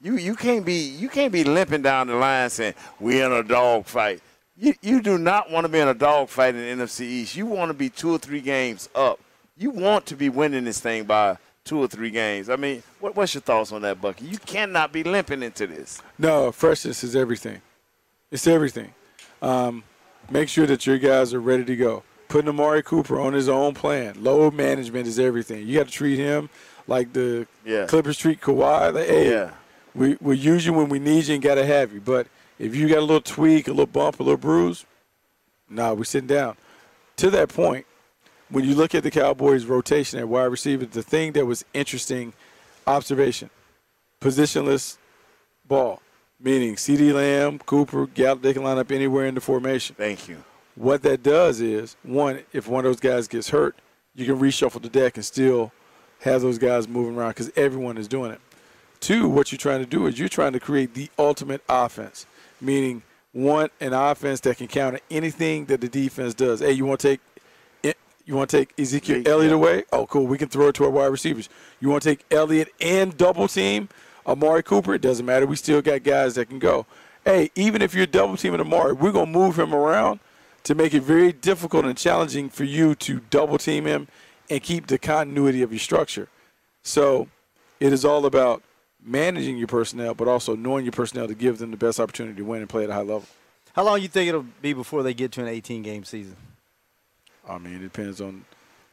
[0.00, 3.42] You you can't be you can't be limping down the line saying we're in a
[3.42, 4.20] dog fight.
[4.56, 7.36] You you do not want to be in a dog fight in the NFC East.
[7.36, 9.20] You want to be two or three games up.
[9.56, 12.50] You want to be winning this thing by two or three games.
[12.50, 14.24] I mean, what, what's your thoughts on that, Bucky?
[14.24, 16.02] You cannot be limping into this.
[16.18, 17.60] No, freshness is everything.
[18.30, 18.92] It's everything.
[19.40, 19.84] Um,
[20.30, 22.02] make sure that your guys are ready to go.
[22.28, 24.22] Putting Amari Cooper on his own plan.
[24.22, 25.66] Load management is everything.
[25.66, 26.48] You got to treat him
[26.86, 27.86] like the Yeah.
[27.86, 28.92] Clippers treat Kawhi.
[28.94, 29.50] Like, hey, Yeah.
[29.94, 32.00] we we use you when we need you and got to have you.
[32.00, 32.26] But
[32.58, 34.84] if you got a little tweak, a little bump, a little bruise,
[35.68, 36.56] nah, we sitting down.
[37.16, 37.86] To that point,
[38.48, 42.32] when you look at the Cowboys' rotation at wide receiver, the thing that was interesting
[42.86, 43.50] observation,
[44.20, 44.98] positionless
[45.66, 46.00] ball,
[46.40, 49.94] meaning CeeDee Lamb, Cooper, Gallup, they can line up anywhere in the formation.
[49.96, 50.44] Thank you.
[50.74, 53.76] What that does is, one, if one of those guys gets hurt,
[54.14, 55.72] you can reshuffle the deck and still
[56.22, 58.40] have those guys moving around because everyone is doing it.
[59.00, 62.26] Two, what you're trying to do is you're trying to create the ultimate offense,
[62.60, 66.60] meaning one an offense that can counter anything that the defense does.
[66.60, 67.20] Hey, you want to take
[68.24, 69.22] you want to take Ezekiel.
[69.26, 69.82] Elliott away?
[69.92, 70.26] Oh, cool.
[70.28, 71.48] We can throw it to our wide receivers.
[71.80, 73.88] You want to take Elliott and double team
[74.26, 74.94] Amari Cooper?
[74.94, 75.44] It doesn't matter.
[75.44, 76.86] We still got guys that can go.
[77.24, 80.20] Hey, even if you're double teaming Amari, we're gonna move him around
[80.64, 84.06] to make it very difficult and challenging for you to double team him
[84.50, 86.28] and keep the continuity of your structure.
[86.82, 87.28] So
[87.80, 88.62] it is all about
[89.04, 92.42] managing your personnel, but also knowing your personnel to give them the best opportunity to
[92.44, 93.24] win and play at a high level.
[93.74, 96.36] How long do you think it'll be before they get to an 18 game season?
[97.48, 98.44] I mean, it depends on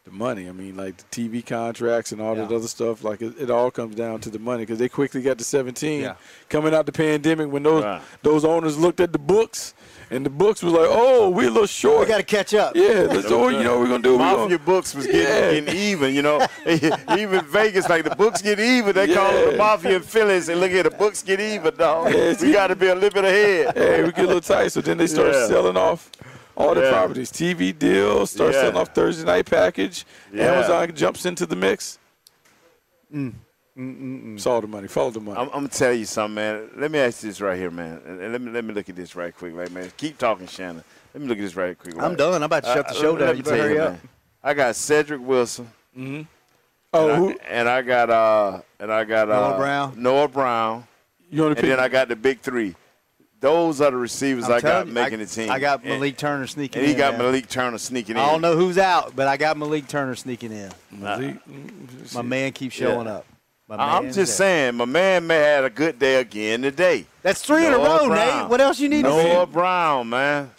[0.06, 0.48] the money.
[0.48, 3.04] I mean, like the TV contracts and all that other stuff.
[3.04, 6.02] Like it, it all comes down to the money because they quickly got to 17
[6.02, 6.16] Yeah.
[6.48, 8.02] coming out the pandemic when those Right.
[8.24, 9.74] those owners looked at the books
[10.12, 12.02] and the books was like, oh, we're a little short.
[12.02, 12.76] We got to catch up.
[12.76, 13.50] yeah, let's do.
[13.52, 14.14] You know we're gonna do?
[14.14, 15.52] We're Mafia gonna, books was getting, Yeah.
[15.62, 16.46] getting even, you know.
[17.18, 18.94] even Vegas, like the books get even.
[18.96, 19.58] They call it the Yeah.
[19.58, 20.42] Mafia in Philly.
[20.42, 22.14] Say, look at the books get even, dog.
[22.14, 23.78] Yeah, we got to be a little bit ahead.
[23.78, 24.70] hey, we get a little tight.
[24.72, 25.48] So then they start Yeah.
[25.48, 26.10] selling off
[26.56, 26.92] all the Yeah.
[26.92, 28.62] properties, TV deals, start Yeah.
[28.62, 30.06] selling off Thursday night package.
[30.34, 30.54] Yeah.
[30.54, 31.98] Amazon jumps into the mix.
[33.14, 33.34] Mm.
[33.82, 34.88] It's all the money.
[34.90, 35.38] Follow the money.
[35.40, 36.70] I'm, I'm gonna tell you something, man.
[36.76, 38.02] Let me ask you this right here, man.
[38.06, 39.90] And and let me let me look at this right quick, like man.
[39.96, 40.84] Keep talking, Shannon.
[41.14, 41.96] Let me look at this right quick.
[41.98, 42.36] I'm done.
[42.36, 43.38] I'm about to shut the Uh, show down.
[43.38, 43.92] You better tell hurry up.
[43.92, 44.02] man.
[44.44, 45.70] I got Cedric Wilson.
[45.98, 49.94] oh, and, who, I, and I got uh and I got uh, Noah Brown.
[50.04, 50.88] Noah Brown,
[51.30, 51.70] you want and to pick?
[51.70, 52.76] then I got the big three.
[53.40, 55.50] Those are the receivers I'm I got you, making I, the team.
[55.50, 56.98] I got And- Malik Turner sneaking and he in.
[56.98, 57.22] got man.
[57.22, 58.22] Malik Turner sneaking in.
[58.22, 60.70] I don't know who's out, but I got Malik Turner sneaking in.
[60.92, 61.38] Malik?
[62.14, 63.14] My man keeps showing Yeah.
[63.14, 63.26] up.
[63.70, 64.26] My I'm just there.
[64.26, 67.06] saying, my man may have had a good day again today.
[67.22, 68.40] That's three in a row, Brown.
[68.42, 68.50] Nate.
[68.50, 69.16] What else you need to see?
[69.18, 69.52] Noah see?
[69.54, 70.52] Brown, man.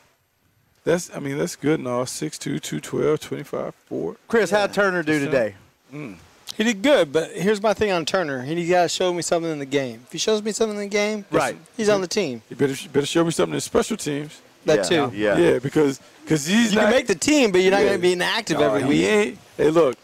[0.85, 2.05] That's I mean that's good and all.
[2.05, 4.17] 6'2", 212, 25, 4.
[4.29, 5.57] Chris, how'd Turner do today?
[5.93, 6.17] Mm.
[6.57, 8.43] He did good, but here's my thing on Turner.
[8.43, 10.03] He got to show me something in the game.
[10.07, 11.57] If he shows me something in the game, Right.
[11.77, 12.43] he's on the team.
[12.49, 14.41] You better better show me something in special teams.
[14.67, 15.17] That Yeah, too.
[15.17, 15.37] Yeah.
[15.39, 17.89] Yeah, because because he's You not can make the team, but you're not Yeah.
[17.89, 19.05] going to be inactive No, every he week.
[19.07, 19.97] ain't- Hey, look,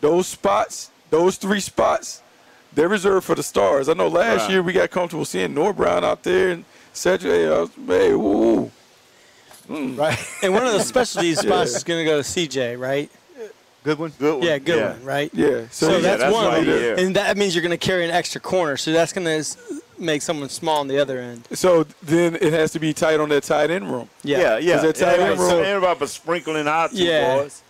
[0.00, 2.22] those spots, those three spots,
[2.74, 3.88] they're reserved for the stars.
[3.88, 4.50] I know last Right.
[4.50, 7.32] year we got comfortable seeing Noah Brown out there and Cedric.
[7.32, 8.70] Hey, I was, hey, woo.
[9.68, 10.18] Right.
[10.42, 13.10] And one of the specialty spots is going to go to CJ, right?
[13.82, 14.12] Good one.
[14.18, 14.42] Good one.
[14.46, 14.90] Yeah, good Yeah.
[14.92, 15.30] one, right?
[15.32, 15.62] Yeah.
[15.70, 16.78] So, So, yeah, that's, that's one, why of them.
[16.78, 17.06] he- yeah.
[17.06, 18.76] and that means you're going to carry an extra corner.
[18.76, 19.58] So that's going to
[19.98, 21.46] make someone small on the other end.
[21.52, 24.08] so then it has to be tight on that tight end room.
[24.22, 24.76] Yeah, yeah.
[24.76, 25.64] Is that yeah, tight yeah, end room?
[25.64, 27.36] ain't about but sprinkling our two Yeah.
[27.36, 27.62] boys.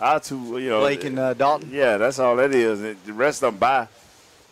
[0.00, 0.80] Our two, you know.
[0.80, 1.70] Blake and uh, Dalton.
[1.72, 2.80] Yeah, that's all that is.
[3.06, 3.88] The rest of them, bye.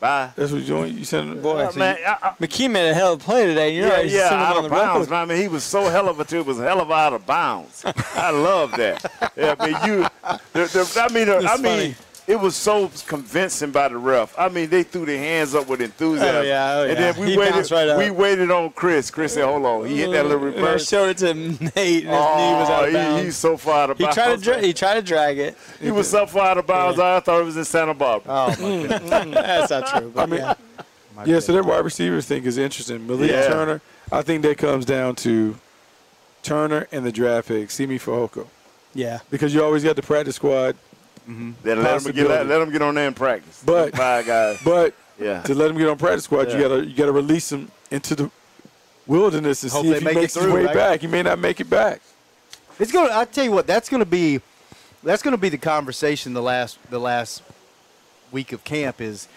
[0.05, 0.30] Bye.
[0.36, 0.98] That's what you're doing.
[0.98, 3.24] You send Boy, Uh, so man, you- I, I, McKee made a hell of a
[3.24, 3.74] play today.
[3.74, 4.11] You're yeah, right.
[4.11, 5.09] yeah, out of the bounds.
[5.09, 5.22] man.
[5.22, 6.40] I mean, he was so hell of a two.
[6.40, 7.82] It was hell of out of bounds.
[8.14, 9.02] I love that.
[9.34, 10.07] Yeah, I mean, you.
[10.52, 11.94] The, the, I mean, the, I That's mean, funny.
[12.26, 14.34] It was so convincing by the ref.
[14.38, 16.36] I mean, they threw their hands up with enthusiasm.
[16.36, 17.52] Oh, yeah, oh, and then we He waited.
[17.54, 17.98] bounced right up.
[17.98, 19.10] we waited on Chris.
[19.10, 20.88] Chris said, "Hold on." He hit that little And I reverse.
[20.88, 23.82] showed it to Nate, and his knee was out Oh, of he, he's so far
[23.84, 24.16] out of He bounds.
[24.16, 25.56] tried to dra- he tried to drag it.
[25.80, 26.98] He was so far out of bounds.
[26.98, 28.32] I thought it was in Santa Barbara.
[28.32, 28.88] Oh, my mm.
[28.88, 29.10] goodness.
[29.34, 30.12] That's not true.
[30.14, 30.54] But I mean, yeah.
[31.26, 33.06] yeah, so that wide receivers thing is interesting.
[33.06, 33.46] Malik Yeah.
[33.48, 35.56] Turner, I think that comes down to
[36.42, 38.46] Turner and the draft pick, Simi Fehoko.
[38.94, 39.20] yeah.
[39.30, 40.76] Because you always got the practice squad,
[41.28, 41.52] Mm-hmm.
[41.62, 43.62] Then let him get let him get on there and practice.
[43.64, 44.58] But- Them five guys.
[44.64, 45.42] but Yeah.
[45.42, 48.30] to let him get on practice squad, you gotta you gotta release him into the
[49.06, 50.74] wilderness and Hope see if he make it makes his way right?
[50.74, 51.00] back.
[51.00, 52.00] He may not make it back.
[52.78, 53.10] It's gonna.
[53.12, 53.66] I tell you what.
[53.66, 54.40] That's gonna be.
[55.02, 56.32] That's gonna be the conversation.
[56.34, 56.78] The last.
[56.90, 57.42] The last
[58.32, 59.28] week of camp is.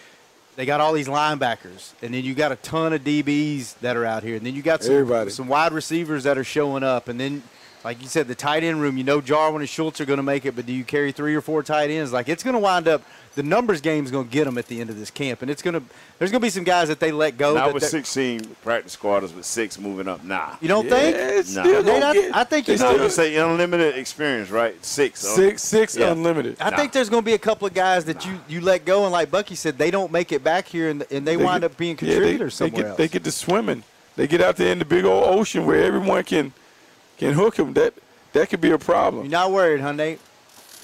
[0.56, 4.04] They got all these linebackers, and then you got a ton of DBs that are
[4.04, 5.30] out here, and then you got some, Everybody.
[5.30, 7.44] some wide receivers that are showing up, and then,
[7.84, 8.96] like you said, the tight end room.
[8.96, 11.34] You know, Jarwin and Schultz are going to make it, but do you carry three
[11.34, 12.12] or four tight ends?
[12.12, 13.02] Like it's going to wind up.
[13.34, 15.50] The numbers game is going to get them at the end of this camp, and
[15.50, 15.82] it's going to.
[16.18, 17.54] There's going to be some guys that they let go.
[17.54, 20.24] Now that with 16 practice squatters with six moving up.
[20.24, 20.56] Nah.
[20.60, 21.14] You don't think?
[21.16, 21.62] it's Nah.
[21.62, 23.04] still Nate, gonna I, get- I think you You know, know.
[23.04, 24.74] you say unlimited experience, right?
[24.84, 25.22] Six.
[25.24, 25.36] huh?
[25.36, 26.10] six six Yeah.
[26.10, 26.56] unlimited.
[26.60, 29.04] I think there's going to be a couple of guys that you, you let go,
[29.04, 31.70] and like Bucky said, they don't make it back here, and, and they, wind get-
[31.70, 32.98] up being yeah, they- contributors they, somewhere get, else.
[32.98, 33.84] They get to swimming.
[34.16, 36.52] They get out there in the big old ocean where everyone can
[37.18, 37.94] can hook him, That
[38.32, 39.24] that could be a problem.
[39.24, 40.20] You're not worried, huh, Nate?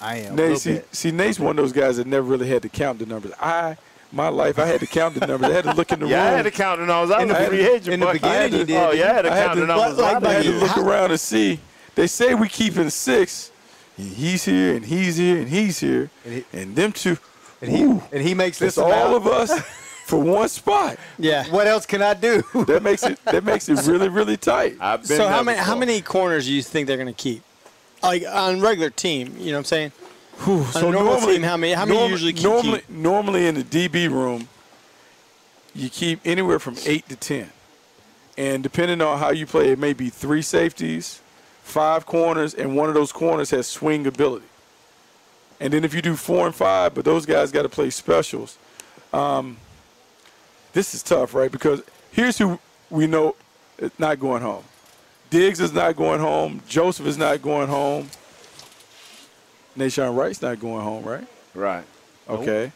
[0.01, 0.35] I am.
[0.35, 0.95] Nate, little see, bit.
[0.95, 3.31] see, Nate's one of those guys that never really had to count the numbers.
[3.39, 3.77] I,
[4.11, 5.49] my life, I had to count the numbers.
[5.49, 6.35] I had to look in the Yeah, I room.
[6.37, 7.11] had to count the numbers.
[7.15, 7.93] I In was the a free agent.
[7.93, 9.61] in the beginning to- you did, Oh, yeah, I had to I had count to-
[9.61, 9.97] the numbers.
[9.97, 11.59] like I had to look around and see.
[11.95, 13.51] They say we keep keeping six.
[13.97, 17.17] And he's here, and he's here, and he's here, And he- and them two.
[17.61, 19.51] and he and he makes this it's all of us
[20.05, 20.97] for one spot.
[21.17, 21.45] Yeah.
[21.49, 22.43] What else can I do?
[22.67, 23.19] That makes it.
[23.25, 24.77] That makes it really, really tight.
[24.79, 27.13] I've been So how there many how many corners do you think they're going to
[27.13, 27.41] keep?
[28.03, 29.91] Like on regular team, you know what I'm saying?
[30.43, 32.89] Whew, a normal team, how many- how many norm- usually keep- normally, keep?
[32.89, 34.47] normally in the DB room,
[35.73, 37.49] you keep anywhere from eight to ten,
[38.37, 41.21] and depending on how you play, it may be three safeties,
[41.63, 44.45] five corners, and one of those corners has swing ability.
[45.59, 48.57] And then if you do four and five, but those guys got to play specials.
[49.13, 49.57] Um,
[50.75, 51.51] this is tough, right?
[51.51, 52.59] Because here's who
[52.89, 53.35] we know
[53.79, 54.63] is not going home.
[55.29, 56.61] Diggs is not going home.
[56.67, 58.09] Joseph is not going home.
[59.77, 61.25] Nahshon Wright's not going home, right?
[61.53, 61.85] Right.
[62.29, 62.71] Okay.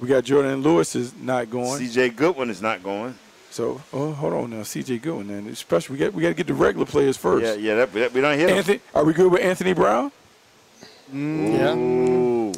[0.00, 1.78] We got Jourdan Lewis is not going.
[1.78, 2.10] C.J.
[2.10, 3.14] Goodwin is not going.
[3.50, 4.98] So, oh, hold on now, C.J.
[4.98, 5.28] Goodwin.
[5.28, 7.44] Then, especially we got we got to get the regular players first.
[7.44, 7.74] Yeah, yeah.
[7.76, 8.56] That, that, we don't hit him.
[8.56, 10.10] Anthony, are we good with Anthony Brown?
[11.12, 11.74] Mm, yeah.
[11.76, 12.52] Ooh.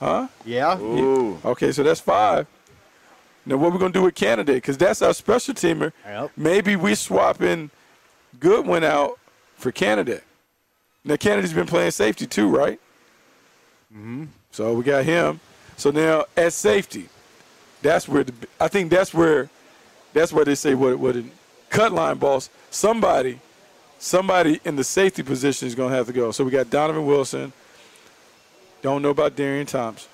[0.00, 0.28] Huh?
[0.46, 0.80] yeah.
[0.80, 1.38] Ooh.
[1.44, 2.46] Okay, so that's five.
[3.48, 4.52] Now, what we gonna do with Canada?
[4.52, 5.92] Because that's our special teamer.
[6.04, 6.32] Yep.
[6.36, 7.70] Maybe we swap swapping
[8.38, 9.18] Goodwin out
[9.56, 10.20] for Canada.
[11.02, 12.78] Now, Canada's been playing safety too, right?
[13.90, 14.26] Mm-hmm.
[14.50, 15.40] So we got him.
[15.78, 17.08] So now at safety,
[17.80, 19.48] that's where the I think that's where
[20.12, 21.30] that's where they say what what in
[21.70, 23.40] cut line boss somebody
[23.98, 26.32] somebody in the safety position is gonna have to go.
[26.32, 27.54] So we got Donovan Wilson.
[28.82, 30.10] Don't know about Darian Thompson.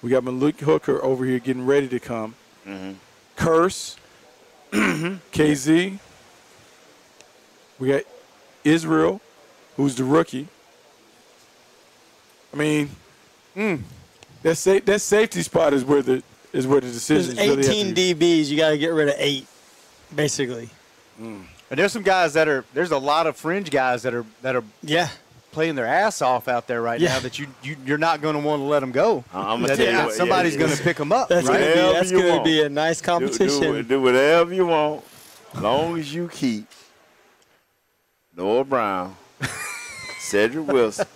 [0.00, 2.34] We got Malik Hooker over here getting ready to come.
[3.36, 3.96] Curse,
[4.72, 5.98] Kazee.
[7.78, 8.02] We got
[8.62, 9.20] Israel,
[9.76, 10.48] who's the rookie.
[12.52, 12.90] I mean,
[13.54, 13.76] hmm,
[14.42, 17.94] that sa- that safety spot is where the is where the There's decisions really 18.
[17.94, 18.46] DBs.
[18.48, 19.46] You got to get rid of eight,
[20.14, 20.70] basically.
[21.18, 22.64] And there's some guys that are.
[22.74, 25.08] There's a lot of fringe guys that are that are Yeah.
[25.54, 27.10] Playing their ass off out there right Yeah.
[27.14, 27.20] now.
[27.20, 29.24] That you, you you're not going to want to let them go.
[29.32, 30.60] I'm gonna tell you what, somebody's yeah.
[30.60, 31.28] going to pick them up.
[31.28, 31.60] That's right?
[31.60, 32.44] gonna be that's gonna want.
[32.44, 33.60] be a nice Do, competition.
[33.60, 35.04] do, do whatever you want,
[35.60, 36.66] long as you keep
[38.36, 39.16] Noah Brown,
[40.20, 41.06] Cedric Wilson,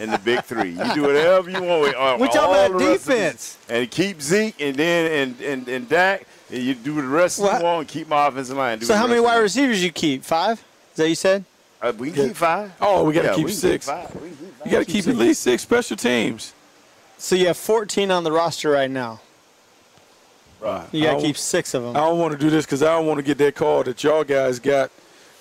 [0.00, 0.70] and the big three.
[0.70, 1.82] You do whatever you want.
[1.82, 3.58] With, uh, We're talking all about the rest of defense.
[3.68, 7.58] and keep Zeke, and then and and and Dak, and you do the rest What?
[7.58, 7.78] you want.
[7.80, 8.78] And keep my offensive line.
[8.78, 10.24] Do so how many wide you receivers you keep?
[10.24, 10.58] Five?
[10.92, 11.44] Is that what you said?
[11.82, 11.94] Want.
[11.94, 12.72] Uh, we can keep five.
[12.80, 13.86] Oh, we got to Yeah, keep we can six.
[13.86, 14.14] five.
[14.14, 14.66] We keep five.
[14.66, 16.54] You got to keep at least six special teams.
[17.18, 19.20] So you have 14 on the roster right now.
[20.60, 20.86] Right.
[20.92, 21.96] You got to keep six of them.
[21.96, 24.02] I don't want to do this because I don't want to get that call that
[24.02, 24.90] y'all guys got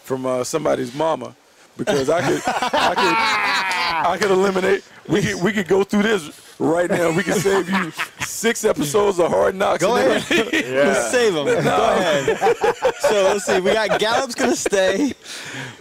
[0.03, 1.35] from uh, somebody's mama.
[1.77, 4.83] Because I could, I could, I could eliminate.
[5.07, 7.11] We could, we could go through this right now.
[7.11, 9.81] We could save you six episodes of Hard Knocks.
[9.83, 10.23] Go ahead.
[10.31, 10.73] everything.
[10.73, 11.45] Let's save them.
[11.45, 12.37] Go ahead.
[12.99, 13.59] so let's see.
[13.59, 15.13] We got Gallup's gonna stay.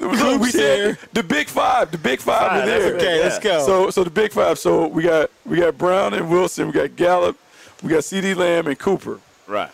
[0.00, 1.90] we Coop's said the big five.
[1.92, 2.96] The big five Five, are that's there.
[2.96, 3.64] Okay, let's go.
[3.64, 4.58] So so the big five.
[4.58, 6.66] So we got we got Brown and Wilson.
[6.66, 7.38] We got Gallup.
[7.82, 9.20] We got CeeDee Lamb and Cooper.
[9.46, 9.70] Right.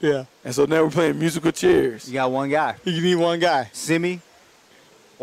[0.00, 0.24] yeah.
[0.44, 2.08] And so now we're playing musical chairs.
[2.08, 3.68] You got one guy, You need one guy.
[3.72, 4.20] Simi,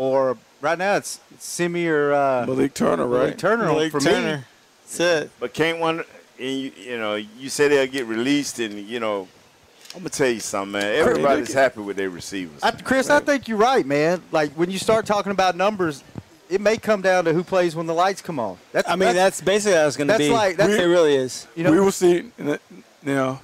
[0.00, 3.18] or right now it's Simi or uh, Malik Turner, right?
[3.20, 4.38] Malik Turner Malik for Turner.
[4.38, 4.42] me.
[4.84, 5.30] That's it.
[5.38, 5.98] But can't one,
[6.38, 9.28] and you, you know, you say they'll get released, and you know,
[9.94, 10.94] I'm gonna tell you something, man.
[10.94, 12.62] Everybody's happy with their receivers.
[12.62, 14.22] I, Chris, I think you're right, man.
[14.32, 16.02] Like when you start talking about numbers,
[16.48, 18.56] it may come down to who plays when the lights come on.
[18.72, 20.30] That's, I mean, that's, basically how it's gonna that's be.
[20.30, 21.46] like- that's- it really is.
[21.54, 22.30] you know, we will see.
[22.38, 22.60] in the-
[23.02, 23.42] Now,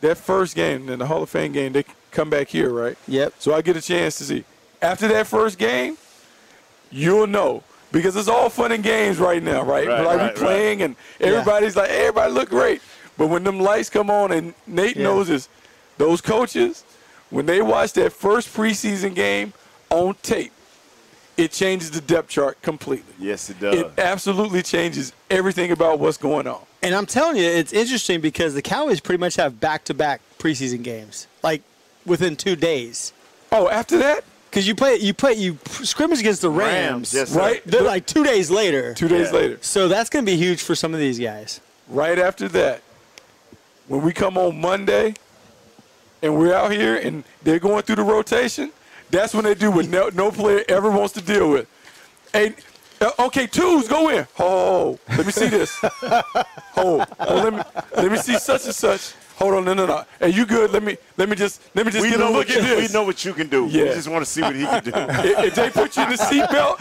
[0.00, 2.96] that first game, in the Hall of Fame game, they come back here, right?
[3.06, 3.34] Yep.
[3.38, 4.44] So I get a chance to see.
[4.82, 5.96] After that first game,
[6.90, 7.62] you'll know
[7.92, 9.86] because it's all fun and games right now, right?
[9.86, 12.82] Right, like right, we playing and everybody's like, everybody look great.
[13.16, 15.04] But when them lights come on and Nate Yeah.
[15.04, 15.48] knows this,
[15.98, 16.84] those coaches,
[17.30, 19.52] when they watch that first preseason game
[19.90, 20.52] on tape,
[21.36, 23.14] it changes the depth chart completely.
[23.18, 23.74] yes, it does.
[23.74, 26.60] It absolutely changes everything about what's going on.
[26.82, 31.26] And I'm telling you, it's interesting because the Cowboys pretty much have back-to-back preseason games,
[31.42, 31.62] like
[32.04, 33.12] within two days.
[33.50, 37.34] Oh, after that, Because you play, you play, you scrimmage against the Rams, Rams, yes,
[37.34, 37.62] right?
[37.64, 38.92] They're like two days later.
[38.92, 39.38] Two days Yeah.
[39.38, 39.58] later.
[39.62, 41.60] So that's going to be huge for some of these guys.
[41.88, 42.82] right after that,
[43.88, 45.14] when we come on Monday
[46.22, 48.72] and we're out here and they're going through the rotation,
[49.10, 51.66] that's when they do what no, no player ever wants to deal with.
[52.34, 52.54] Hey,
[53.00, 54.26] uh, okay, twos, go in.
[54.38, 55.74] Oh, let me see this.
[56.74, 57.62] Oh, oh, let me
[57.96, 59.12] let me see such and such.
[59.42, 60.04] Hold on, no, no, no.
[60.20, 60.70] Hey, you good?
[60.70, 62.62] Let me let me just let me just we get a know look what at
[62.62, 62.92] you, this.
[62.92, 63.64] we know what you can do.
[63.64, 63.94] We Yeah.
[63.94, 64.92] just want to see what he can do.
[64.94, 66.76] if if they put you in the seatbelt,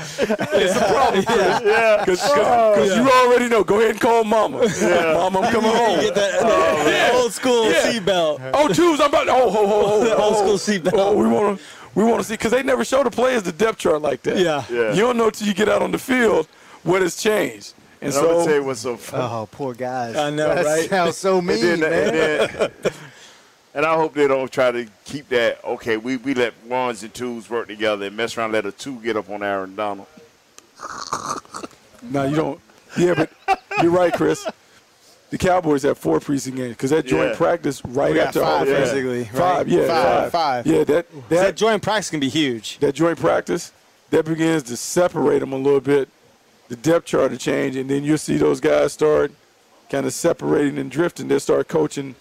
[0.54, 1.26] it's a problem.
[1.66, 3.64] Yeah, because you already know.
[3.64, 4.58] Go ahead and call mama.
[4.60, 6.00] Mama, I'm coming home.
[6.02, 7.92] Get that, that oh, old school Yeah.
[7.92, 8.52] seatbelt.
[8.54, 9.32] Oh, twos, I'm about to.
[9.32, 10.04] Oh, ho, ho, ho.
[10.04, 10.94] The old oh, school seatbelt.
[10.94, 11.64] Oh, we want to.
[11.96, 14.38] We want to see because they never show the players the depth chart like that.
[14.38, 14.64] Yeah.
[14.70, 14.94] Yeah.
[14.94, 16.48] You don't know till you get out on the field
[16.84, 17.74] what has changed.
[18.02, 19.24] And And I'm gonna so tell you what's so funny.
[19.24, 20.16] oh, poor guys.
[20.16, 20.90] I know, that right?
[20.90, 21.92] Sounds so And mean, then- man.
[21.94, 22.72] and then-
[23.74, 25.64] and I hope they don't try to keep that.
[25.64, 28.52] Okay, we, we let ones and twos work together and mess around.
[28.54, 30.08] Let a two get up on Aaron Donald.
[32.04, 32.60] no, you don't.
[32.98, 33.30] Yeah, but
[33.82, 34.46] you're right, Chris.
[35.30, 37.38] The Cowboys have four preseason games because that joint Yeah.
[37.38, 39.32] practice right We got after five, all basically, right?
[39.32, 40.68] Five, yeah, Five, five, five.
[40.68, 42.80] Yeah, that That, that joint practice can be huge.
[42.80, 43.72] that joint practice
[44.10, 46.10] that begins to separate them a little bit.
[46.72, 49.34] The depth chart to change, and then you'll see those guys start
[49.90, 51.28] kind of separating and drifting.
[51.28, 52.16] They'll start coaching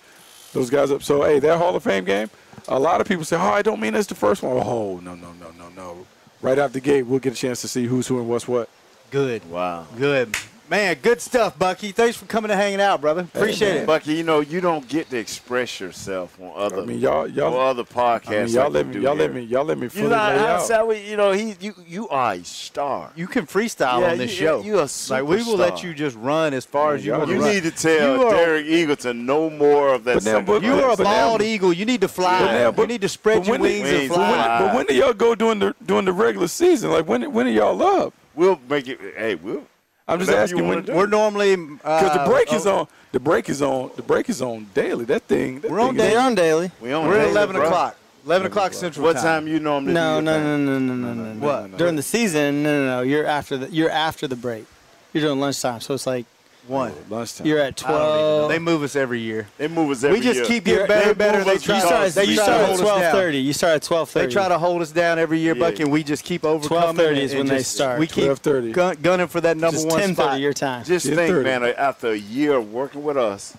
[0.53, 1.05] those guys up.
[1.05, 2.29] So, hey, that Hall of Fame game,
[2.67, 4.57] a lot of people say, oh, I don't mean it's the first one.
[4.57, 6.05] Oh, no, no, no, no, no.
[6.43, 8.69] Right out the gate, we'll get a chance to see who's who and what's what.
[9.13, 9.49] Good.
[9.49, 9.87] Wow.
[9.97, 10.35] Good.
[10.71, 11.91] Man, good stuff, Bucky.
[11.91, 13.23] Thanks for coming and hanging out, brother.
[13.23, 13.87] Appreciate it.
[13.89, 17.53] Bucky, you know, you don't get to express yourself on other I mean, y'all, y'all,
[17.59, 18.29] on other podcasts.
[18.43, 20.11] I mean, y'all like let me, do y'all let me, y'all let me fully You
[20.11, 20.87] know, lay out.
[20.87, 23.11] we- you know, he, you, you are a star.
[23.17, 24.63] You can freestyle Yeah, on this you- show.
[24.63, 27.33] you a like we will let you just run as far as you y'all want
[27.33, 27.53] You run.
[27.53, 30.15] need to tell You are- Derek Eagleton no more of that.
[30.15, 31.73] But now, but- You are a bald eagle.
[31.73, 32.39] You need to fly.
[32.39, 34.45] But now- but- you need to spread your when wings and wings But when, fly.
[34.45, 34.67] fly.
[34.69, 36.93] but when do y'all go during the during the regular season?
[36.93, 38.15] Like when when are y'all up?
[38.37, 39.01] We'll make it.
[39.17, 39.65] Hey, we'll.
[40.11, 40.85] I'm just Whatever asking when.
[40.87, 42.89] We're normally because uh, the break is oh, on.
[43.13, 43.91] The break is on.
[43.97, 45.05] The break is on daily.
[45.05, 45.61] That thing.
[45.61, 46.15] That We're on thing is- daily.
[46.15, 46.71] They're on daily.
[46.81, 47.67] We on We're at daily, eleven bro.
[47.67, 47.97] o'clock.
[48.27, 51.15] Eleven o'clock central What time you normally No, do no, your no, no, no, no,
[51.15, 51.47] no, no.
[51.47, 51.79] What?
[51.79, 53.01] During the season, no, no, no.
[53.03, 54.67] You're after the you're after the break.
[55.13, 56.27] You're doing lunchtime, so it's like
[56.67, 56.93] One.
[57.11, 57.47] Oh, Lunchtime.
[57.47, 58.07] you're at I don't even know.
[58.39, 58.49] twelve.
[58.51, 59.49] They move us every year.
[59.59, 60.21] They move us every year.
[60.21, 60.45] We just year.
[60.47, 61.39] keep getting You're- better and better.
[61.45, 63.13] They try, you because start, they you try start to at hold us twelve down.
[63.13, 63.39] thirty.
[63.39, 65.61] You start at twelve They try to hold us down every year, Yeah.
[65.71, 66.95] Bucky, and we just keep overcoming.
[66.97, 67.99] 12:30 is and when they start.
[67.99, 68.73] We keep 12:30.
[68.73, 70.31] gun, gunning for that number Just one ten spot.
[70.31, 70.85] thirty your time.
[70.85, 71.65] Just think, man.
[71.65, 73.57] After a year of working with us,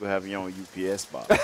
[0.00, 1.26] we'll have your own UPS box.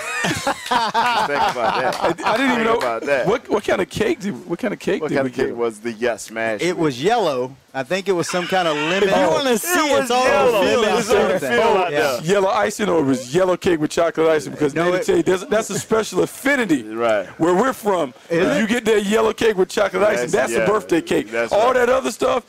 [0.65, 2.21] Think about that.
[2.25, 3.27] I didn't even know about that.
[3.27, 5.35] what what kind of cake did what kind of cake What did kind we of
[5.35, 5.57] cake get?
[5.57, 6.61] was the yes smash?
[6.61, 7.55] It was yellow.
[7.73, 9.09] I think it was some kind of lemon.
[9.09, 10.57] If you want to see, was it's all yellow.
[10.59, 12.19] over the field It out was on the field out Yeah.
[12.21, 15.17] Yellow icing or it was yellow cake with chocolate icing because No, no, it- tell
[15.17, 16.83] you, that's, that's a special affinity.
[16.83, 17.27] Right.
[17.39, 20.59] Where we're from, if you get that yellow cake with chocolate icing, That's- that's yeah,
[20.59, 21.29] a birthday cake.
[21.31, 21.73] that's All right.
[21.85, 22.45] that other stuff,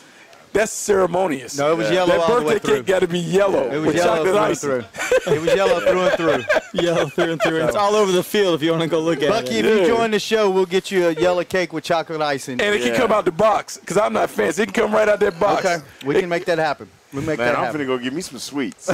[0.52, 1.58] That's ceremonious.
[1.58, 3.70] No, it was yellow That all the way birthday cake got to be yellow.
[3.70, 5.32] It was with yellow chocolate through and through.
[5.34, 6.44] It was yellow through and through.
[6.82, 7.64] Yellow through and through.
[7.64, 9.62] It's all over the field if you want to go look at Bucky, it.
[9.62, 12.60] Bucky, if you join the show, we'll get you a yellow cake with chocolate icing.
[12.60, 14.62] And it can come out the box because I'm not fancy.
[14.62, 15.64] It can come right out that box.
[15.64, 16.88] Okay, we can make that happen.
[17.12, 18.88] We make Man, that I'm gonna go get me some sweets.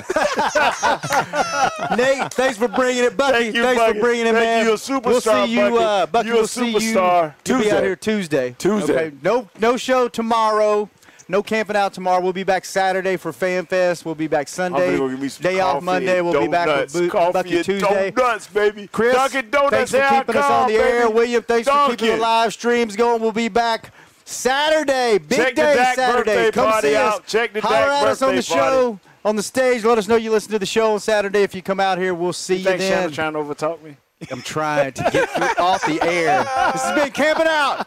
[1.97, 3.33] Nate, thanks for bringing it, Bucky.
[3.33, 3.95] Thank you, thanks Bucky.
[3.95, 4.59] for bringing it, Thank man.
[4.61, 4.65] you.
[4.71, 5.85] You're a We'll superstar, see you, Bucky.
[5.85, 6.27] uh, Bucky.
[6.29, 7.35] You're a we'll see superstar.
[7.47, 7.55] you.
[7.55, 7.77] You'll be Tuesday.
[7.77, 8.55] out here Tuesday.
[8.59, 9.07] Tuesday.
[9.07, 9.17] Okay.
[9.23, 10.89] No, no show tomorrow.
[11.29, 12.21] No camping out tomorrow.
[12.21, 14.05] We'll be back Saturday for Fan Fest.
[14.05, 14.93] We'll be back Sunday.
[14.93, 16.21] I'm gonna go get me some Day off Monday.
[16.21, 16.95] We'll be back donuts.
[16.95, 18.11] with Bo- coffee Bucky and Tuesday.
[18.11, 18.89] Donuts, baby.
[18.89, 21.01] Chris, Dunkin' Donuts, thanks for here I keeping us on the come, air.
[21.03, 21.13] baby.
[21.15, 22.21] William, thanks for keeping the Dunkin'.
[22.21, 23.23] live streams going.
[23.23, 23.93] We'll be back
[24.25, 25.19] Saturday.
[25.19, 26.35] Big Check the day Dak Saturday.
[26.35, 27.21] birthday Come party see out.
[27.25, 27.31] us.
[27.31, 28.77] Check the Holler Dak at us on the birthday party.
[28.77, 29.85] show, on the stage.
[29.85, 31.43] Let us know you listen to the show on Saturday.
[31.43, 32.91] If you come out here, we'll see You you, think then.
[32.93, 33.97] Shannon trying to overtalk me?
[34.31, 36.39] I'm trying to get off the air.
[36.73, 37.87] This has been Camping Out.